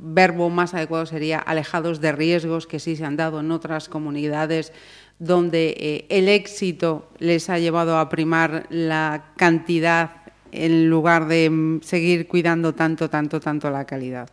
verbo 0.00 0.50
más 0.50 0.74
adecuado 0.74 1.06
sería 1.06 1.38
alejados 1.38 2.00
de 2.00 2.10
riesgos 2.12 2.66
que 2.66 2.80
sí 2.80 2.96
se 2.96 3.04
han 3.04 3.16
dado 3.16 3.40
en 3.40 3.50
otras 3.52 3.88
comunidades 3.88 4.72
donde 5.18 5.74
eh, 5.78 6.06
el 6.08 6.28
éxito 6.28 7.08
les 7.18 7.48
ha 7.48 7.58
llevado 7.58 7.98
a 7.98 8.08
primar 8.08 8.66
la 8.70 9.32
cantidad 9.36 10.22
en 10.52 10.88
lugar 10.88 11.26
de 11.26 11.50
mm, 11.50 11.82
seguir 11.82 12.26
cuidando 12.26 12.74
tanto, 12.74 13.08
tanto, 13.08 13.40
tanto 13.40 13.70
la 13.70 13.84
calidad. 13.84 14.28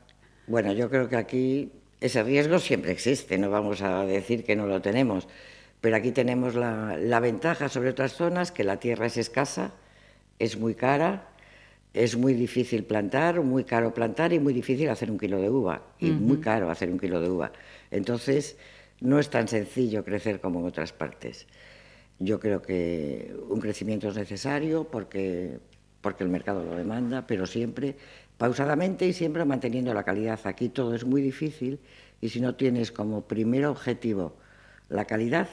Bueno, 0.48 0.74
yo 0.74 0.90
creo 0.90 1.08
que 1.08 1.16
aquí 1.16 1.72
ese 2.02 2.22
riesgo 2.24 2.60
siempre 2.60 2.92
existe, 2.92 3.38
no 3.38 3.50
vamos 3.50 3.82
a 3.82 4.06
decir 4.06 4.44
que 4.44 4.56
no 4.56 4.68
lo 4.68 4.82
tenemos, 4.82 5.28
pero 5.80 5.96
aquí 5.96 6.12
tenemos 6.12 6.56
la, 6.56 7.20
ventaja 7.22 7.70
sobre 7.70 7.90
otras 7.90 8.14
zonas, 8.14 8.52
que 8.52 8.64
la 8.64 8.78
tierra 8.78 9.06
es 9.06 9.18
escasa, 9.18 9.72
es 10.40 10.58
muy 10.58 10.76
cara, 10.76 11.30
es 11.94 12.18
muy 12.18 12.34
difícil 12.34 12.84
plantar, 12.84 13.42
muy 13.42 13.64
caro 13.64 13.94
plantar 13.94 14.34
y 14.34 14.40
muy 14.40 14.54
difícil 14.54 14.90
hacer 14.90 15.12
un 15.12 15.18
kilo 15.18 15.40
de 15.40 15.50
uva, 15.50 15.82
y 16.00 16.12
muy 16.12 16.40
caro 16.40 16.70
hacer 16.70 16.90
un 16.90 17.00
kilo 17.00 17.22
de 17.22 17.30
uva. 17.30 17.52
Entonces, 17.92 18.58
no 19.04 19.20
es 19.20 19.30
tan 19.30 19.48
sencillo 19.48 20.04
crecer 20.04 20.40
como 20.40 20.62
en 20.62 20.66
otras 20.66 20.94
partes. 20.94 21.46
Yo 22.20 22.40
creo 22.40 22.62
que 22.62 23.36
un 23.50 23.60
crecimiento 23.60 24.08
es 24.08 24.16
necesario 24.16 24.86
porque, 24.86 25.60
porque 26.00 26.24
el 26.24 26.30
mercado 26.30 26.64
lo 26.64 26.76
demanda, 26.76 27.28
pero 27.28 27.46
siempre 27.46 27.98
pausadamente 28.38 29.06
y 29.06 29.14
siempre 29.14 29.44
manteniendo 29.44 29.94
la 29.94 30.04
calidad. 30.04 30.40
Aquí 30.46 30.70
todo 30.70 30.96
es 30.96 31.06
muy 31.06 31.22
difícil 31.22 31.80
y 32.22 32.30
si 32.30 32.40
no 32.40 32.56
tienes 32.56 32.94
como 32.94 33.28
primer 33.28 33.66
objetivo 33.66 34.38
la 34.88 35.04
calidad, 35.04 35.50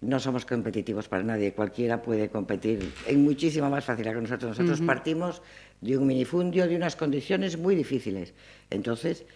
no 0.00 0.18
somos 0.18 0.46
competitivos 0.46 1.08
para 1.08 1.22
nadie. 1.22 1.52
Cualquiera 1.52 2.00
puede 2.00 2.30
competir 2.30 2.90
en 3.06 3.22
muchísima 3.22 3.68
más 3.68 3.84
facilidad 3.84 4.14
que 4.14 4.22
nosotros. 4.22 4.58
Nosotros 4.58 4.80
partimos 4.80 5.42
de 5.82 5.98
un 5.98 6.06
minifundio, 6.06 6.66
de 6.66 6.76
unas 6.76 6.96
condiciones 6.96 7.58
muy 7.58 7.74
difíciles. 7.74 8.32
Entonces, 8.70 9.26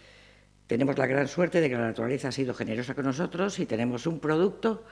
tenemos 0.67 0.97
la 0.97 1.07
gran 1.07 1.27
suerte 1.27 1.61
de 1.61 1.69
que 1.69 1.75
la 1.75 1.87
naturaleza 1.87 2.27
ha 2.27 2.31
sido 2.31 2.53
generosa 2.53 2.93
con 2.93 3.05
nosotros 3.05 3.57
y 3.59 3.65
tenemos 3.65 4.05
un 4.05 4.19
producto 4.19 4.83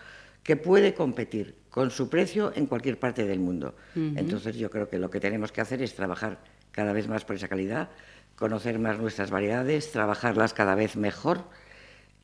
que 0.42 0.56
puede 0.56 0.94
competir 0.94 1.56
con 1.70 1.92
su 1.92 2.08
precio 2.10 2.54
en 2.56 2.68
cualquier 2.68 3.00
parte 3.00 3.26
del 3.26 3.40
mundo. 3.40 3.76
Entonces 3.96 4.56
yo 4.56 4.70
creo 4.70 4.90
que 4.90 5.00
lo 5.00 5.10
que 5.10 5.20
tenemos 5.20 5.52
que 5.52 5.62
hacer 5.62 5.82
es 5.82 5.96
trabajar 5.96 6.40
cada 6.72 6.94
vez 6.94 7.08
más 7.08 7.26
por 7.26 7.36
esa 7.36 7.48
calidad, 7.48 7.90
conocer 8.36 8.80
más 8.80 9.00
nuestras 9.00 9.32
variedades, 9.32 9.92
trabajarlas 9.92 10.54
cada 10.54 10.76
vez 10.76 10.96
mejor 10.96 11.46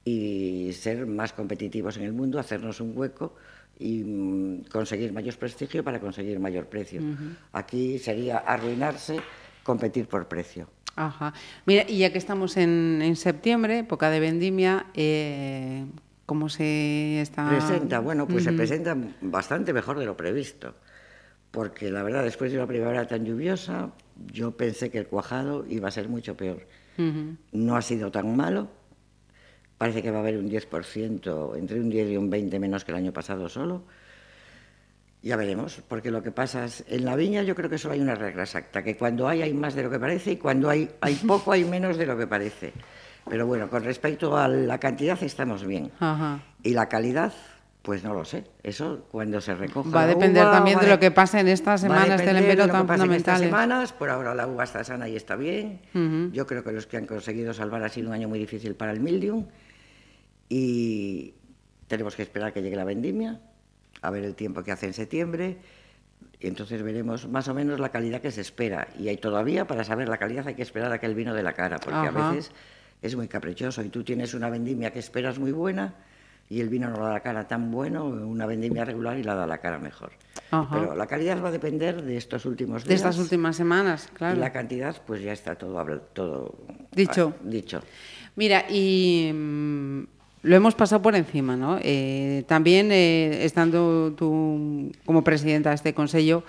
y 0.05 0.71
ser 0.73 1.05
más 1.07 1.33
competitivos 1.33 1.97
en 1.97 2.03
el 2.03 2.13
mundo, 2.13 2.39
hacernos 2.39 2.79
un 2.79 2.95
hueco 2.95 3.35
y 3.79 4.03
mm, 4.03 4.65
conseguir 4.65 5.11
mayor 5.11 5.35
prestigio 5.37 5.83
para 5.83 5.99
conseguir 5.99 6.39
mayor 6.39 6.67
precio. 6.67 7.01
Aquí 7.53 7.97
sería 7.97 8.37
arruinarse 8.37 9.19
competir 9.63 10.07
por 10.07 10.27
precio. 10.27 10.67
Ajá. 10.95 11.33
Mira, 11.65 11.85
y 11.87 11.99
ya 11.99 12.11
que 12.11 12.17
estamos 12.17 12.57
en, 12.57 13.15
septiembre, 13.15 13.79
época 13.79 14.09
de 14.09 14.19
vendimia, 14.19 14.87
eh, 14.93 15.85
¿cómo 16.25 16.49
se 16.49 17.21
está...? 17.21 17.49
Presenta, 17.49 17.99
bueno, 17.99 18.27
pues 18.27 18.43
se 18.43 18.53
presenta 18.53 18.95
bastante 19.21 19.73
mejor 19.73 19.99
de 19.99 20.05
lo 20.05 20.17
previsto, 20.17 20.75
porque 21.51 21.89
la 21.89 22.03
verdad, 22.03 22.23
después 22.23 22.51
de 22.51 22.57
una 22.57 22.67
primavera 22.67 23.07
tan 23.07 23.25
lluviosa, 23.25 23.91
yo 24.31 24.51
pensé 24.51 24.89
que 24.89 24.97
el 24.97 25.07
cuajado 25.07 25.65
iba 25.69 25.87
a 25.87 25.91
ser 25.91 26.09
mucho 26.09 26.35
peor. 26.35 26.67
No 27.51 27.75
ha 27.75 27.81
sido 27.81 28.11
tan 28.11 28.35
malo, 28.35 28.69
parece 29.77 30.03
que 30.03 30.11
va 30.11 30.17
a 30.17 30.21
haber 30.21 30.37
un 30.37 30.47
10%, 30.47 31.57
entre 31.57 31.79
un 31.79 31.89
10 31.89 32.11
y 32.11 32.17
un 32.17 32.29
20 32.29 32.59
menos 32.59 32.85
que 32.85 32.91
el 32.91 32.97
año 32.97 33.11
pasado 33.11 33.49
solo, 33.49 33.83
ya 35.23 35.35
veremos, 35.35 35.81
porque 35.87 36.09
lo 36.09 36.23
que 36.23 36.31
pasa 36.31 36.65
es, 36.65 36.83
en 36.87 37.05
la 37.05 37.15
viña 37.15 37.43
yo 37.43 37.53
creo 37.53 37.69
que 37.69 37.77
solo 37.77 37.93
hay 37.93 38.01
una 38.01 38.15
regla 38.15 38.43
exacta, 38.43 38.83
que 38.83 38.97
cuando 38.97 39.27
hay 39.27 39.43
hay 39.43 39.53
más 39.53 39.75
de 39.75 39.83
lo 39.83 39.89
que 39.89 39.99
parece 39.99 40.31
y 40.31 40.37
cuando 40.37 40.69
hay, 40.69 40.89
hay 40.99 41.15
poco 41.27 41.51
hay 41.51 41.63
menos 41.63 41.97
de 41.97 42.05
lo 42.05 42.17
que 42.17 42.27
parece. 42.27 42.73
Pero 43.29 43.45
bueno, 43.45 43.69
con 43.69 43.83
respecto 43.83 44.35
a 44.35 44.47
la 44.47 44.79
cantidad 44.79 45.21
estamos 45.21 45.63
bien. 45.63 45.91
Y 46.63 46.73
la 46.73 46.89
calidad, 46.89 47.31
pues 47.83 48.03
no 48.03 48.15
lo 48.15 48.25
sé. 48.25 48.45
Eso 48.63 49.05
cuando 49.11 49.39
se 49.39 49.53
recoja. 49.53 49.91
Va 49.91 50.01
a 50.03 50.07
depender 50.07 50.43
también 50.49 50.79
de, 50.79 50.87
lo 50.87 50.99
que 50.99 51.11
pase 51.11 51.39
en 51.39 51.47
estas 51.47 51.81
semanas 51.81 52.19
del 52.25 52.37
envero 52.37 52.67
tan 52.67 52.87
fundamentales. 52.87 53.41
semanas, 53.41 53.93
por 53.93 54.09
ahora 54.09 54.33
la 54.33 54.47
uva 54.47 54.63
está 54.63 54.83
sana 54.83 55.07
y 55.07 55.15
está 55.15 55.35
bien. 55.35 55.81
Yo 56.33 56.47
creo 56.47 56.63
que 56.63 56.71
los 56.71 56.87
que 56.87 56.97
han 56.97 57.05
conseguido 57.05 57.53
salvar 57.53 57.83
ha 57.83 57.89
sido 57.89 58.07
un 58.07 58.15
año 58.15 58.27
muy 58.27 58.39
difícil 58.39 58.73
para 58.73 58.91
el 58.91 58.99
mildium. 58.99 59.45
Y 60.49 61.35
tenemos 61.87 62.15
que 62.15 62.23
esperar 62.23 62.53
que 62.53 62.63
llegue 62.63 62.75
la 62.75 62.85
vendimia 62.85 63.39
a 64.01 64.09
ver 64.09 64.23
el 64.23 64.35
tiempo 64.35 64.63
que 64.63 64.71
hace 64.71 64.87
en 64.87 64.93
septiembre 64.93 65.57
y 66.39 66.47
entonces 66.47 66.81
veremos 66.81 67.27
más 67.27 67.47
o 67.47 67.53
menos 67.53 67.79
la 67.79 67.89
calidad 67.89 68.19
que 68.19 68.31
se 68.31 68.41
espera. 68.41 68.87
Y 68.97 69.07
hay 69.09 69.17
todavía, 69.17 69.67
para 69.67 69.83
saber 69.83 70.09
la 70.09 70.17
calidad, 70.17 70.47
hay 70.47 70.55
que 70.55 70.63
esperar 70.63 70.91
a 70.91 70.99
que 70.99 71.05
el 71.05 71.13
vino 71.13 71.33
de 71.33 71.43
la 71.43 71.53
cara, 71.53 71.77
porque 71.77 72.07
a 72.07 72.11
veces 72.11 72.51
es 73.01 73.15
muy 73.15 73.27
caprichoso 73.27 73.83
y 73.83 73.89
tú 73.89 74.03
tienes 74.03 74.33
una 74.33 74.49
vendimia 74.49 74.91
que 74.91 74.99
esperas 74.99 75.37
muy 75.37 75.51
buena 75.51 75.93
y 76.49 76.59
el 76.59 76.69
vino 76.69 76.89
no 76.89 76.97
da 76.97 77.13
la 77.13 77.19
cara 77.21 77.47
tan 77.47 77.71
bueno, 77.71 78.05
una 78.05 78.45
vendimia 78.45 78.83
regular 78.83 79.17
y 79.17 79.23
la 79.23 79.35
da 79.35 79.47
la 79.47 79.59
cara 79.59 79.79
mejor. 79.79 80.11
Pero 80.49 80.95
la 80.95 81.07
calidad 81.07 81.41
va 81.41 81.47
a 81.47 81.51
depender 81.51 82.01
de 82.01 82.17
estos 82.17 82.45
últimos 82.45 82.83
días. 82.83 82.89
De 82.89 82.95
estas 82.95 83.17
últimas 83.19 83.55
semanas, 83.55 84.09
claro. 84.13 84.35
Y 84.35 84.39
la 84.39 84.51
cantidad, 84.51 85.01
pues 85.05 85.21
ya 85.21 85.31
está 85.31 85.55
todo, 85.55 85.83
todo 86.13 86.55
dicho. 86.91 87.33
Ah, 87.37 87.41
dicho. 87.43 87.81
Mira, 88.35 88.65
y 88.69 89.31
mm, 89.33 90.03
lo 90.43 90.55
hemos 90.55 90.75
pasado 90.75 91.01
por 91.01 91.15
encima, 91.15 91.55
¿no? 91.55 91.77
Eh, 91.81 92.43
también, 92.47 92.91
eh, 92.91 93.45
estando 93.45 94.13
tú 94.17 94.91
como 95.05 95.23
presidenta 95.23 95.69
de 95.69 95.75
este 95.75 95.93
Consejo, 95.93 96.43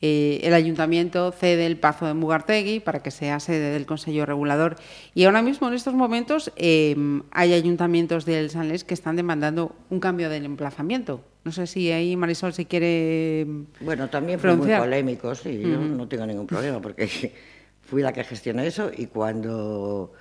eh, 0.00 0.40
el 0.44 0.54
Ayuntamiento 0.54 1.32
cede 1.32 1.66
el 1.66 1.76
Pazo 1.76 2.06
de 2.06 2.14
Mugartegui 2.14 2.80
para 2.80 3.02
que 3.02 3.10
sea 3.10 3.40
sede 3.40 3.72
del 3.72 3.86
Consejo 3.86 4.26
Regulador. 4.26 4.76
Y 5.14 5.24
ahora 5.24 5.42
mismo, 5.42 5.66
en 5.68 5.74
estos 5.74 5.94
momentos, 5.94 6.52
hay 6.56 7.52
ayuntamientos 7.52 8.24
del 8.24 8.50
Sanlés 8.50 8.84
que 8.84 8.94
están 8.94 9.16
demandando 9.16 9.74
un 9.90 9.98
cambio 9.98 10.28
del 10.28 10.44
emplazamiento. 10.44 11.22
No 11.44 11.50
sé 11.50 11.66
si 11.66 11.90
ahí 11.90 12.14
Marisol 12.16 12.52
si 12.52 12.66
quiere. 12.66 13.46
Bueno, 13.80 14.08
también 14.08 14.38
fue 14.38 14.54
muy 14.54 14.68
polémico, 14.68 15.34
sí. 15.34 15.58
Yo 15.60 15.78
no 15.78 16.06
tengo 16.06 16.26
ningún 16.26 16.46
problema 16.46 16.80
porque 16.80 17.08
fui 17.82 18.02
la 18.02 18.12
que 18.12 18.22
gestionó 18.22 18.62
eso 18.62 18.90
y 18.94 19.06
cuando 19.06 20.12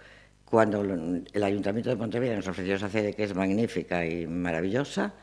cuando 0.50 0.82
el 0.82 1.44
Ayuntamiento 1.44 1.90
de 1.90 1.98
Pontevedra 1.98 2.38
nos 2.38 2.48
ofreció 2.48 2.76
esa 2.76 2.90
sede 2.90 3.14
que 3.14 3.24
es 3.24 3.36
magnífica 3.36 4.06
y 4.06 4.28
maravillosa 4.28 5.14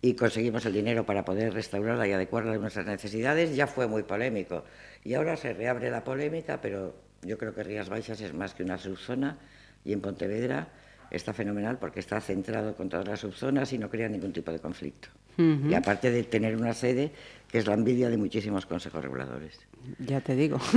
y 0.00 0.14
conseguimos 0.14 0.64
el 0.64 0.72
dinero 0.72 1.04
para 1.04 1.24
poder 1.24 1.52
restaurarla 1.52 2.08
y 2.08 2.12
adecuarla 2.12 2.54
a 2.54 2.58
nuestras 2.58 2.86
necesidades, 2.86 3.54
ya 3.54 3.66
fue 3.66 3.86
muy 3.86 4.02
polémico. 4.02 4.64
Y 5.04 5.14
ahora 5.14 5.36
se 5.36 5.52
reabre 5.52 5.90
la 5.90 6.02
polémica, 6.02 6.60
pero 6.60 6.94
yo 7.22 7.38
creo 7.38 7.54
que 7.54 7.62
Rías 7.62 7.88
Baixas 7.88 8.20
es 8.20 8.32
más 8.32 8.54
que 8.54 8.64
una 8.64 8.78
subzona 8.78 9.36
y 9.84 9.92
en 9.92 10.00
Pontevedra 10.00 10.68
está 11.10 11.32
fenomenal 11.34 11.78
porque 11.78 12.00
está 12.00 12.20
centrado 12.20 12.74
con 12.74 12.88
todas 12.88 13.06
las 13.06 13.20
subzonas 13.20 13.72
y 13.74 13.78
no 13.78 13.90
crea 13.90 14.08
ningún 14.08 14.32
tipo 14.32 14.50
de 14.50 14.58
conflicto. 14.58 15.08
Y 15.38 15.72
aparte 15.72 16.10
de 16.10 16.24
tener 16.24 16.56
una 16.56 16.74
sede 16.74 17.10
que 17.48 17.58
es 17.58 17.66
la 17.66 17.74
envidia 17.74 18.10
de 18.10 18.16
muchísimos 18.16 18.66
consejos 18.66 19.02
reguladores. 19.02 19.58
Ya 19.98 20.20
te 20.20 20.34
digo. 20.34 20.58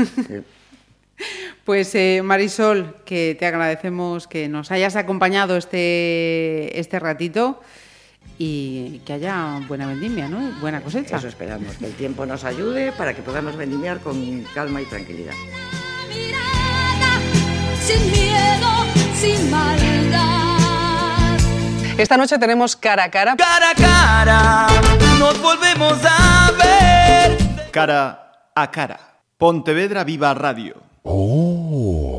Pues 1.63 1.95
eh, 1.95 2.21
Marisol, 2.23 2.97
que 3.05 3.35
te 3.39 3.45
agradecemos 3.45 4.27
que 4.27 4.47
nos 4.47 4.71
hayas 4.71 4.95
acompañado 4.95 5.57
este, 5.57 6.79
este 6.79 6.99
ratito 6.99 7.61
y 8.37 8.99
que 9.05 9.13
haya 9.13 9.61
buena 9.67 9.87
vendimia, 9.87 10.27
¿no? 10.27 10.59
Buena 10.59 10.81
cosecha. 10.81 11.17
Eso 11.17 11.27
esperamos, 11.27 11.75
que 11.77 11.85
el 11.85 11.93
tiempo 11.93 12.25
nos 12.25 12.43
ayude 12.43 12.91
para 12.91 13.13
que 13.13 13.21
podamos 13.21 13.55
vendimiar 13.55 13.99
con 13.99 14.43
calma 14.53 14.81
y 14.81 14.85
tranquilidad. 14.85 15.33
sin 17.81 18.11
miedo, 18.11 18.69
sin 19.15 19.51
maldad. 19.51 20.45
Esta 21.97 22.17
noche 22.17 22.37
tenemos 22.37 22.75
cara 22.75 23.05
a 23.05 23.11
cara. 23.11 23.35
Cara 23.37 23.69
a 23.69 23.75
cara, 23.75 24.67
nos 25.17 25.41
volvemos 25.41 25.97
a 26.03 26.51
ver. 26.51 27.71
Cara 27.71 28.51
a 28.53 28.69
cara. 28.69 28.99
Pontevedra 29.37 30.03
Viva 30.03 30.33
Radio. 30.33 30.84
哦。 31.05 32.14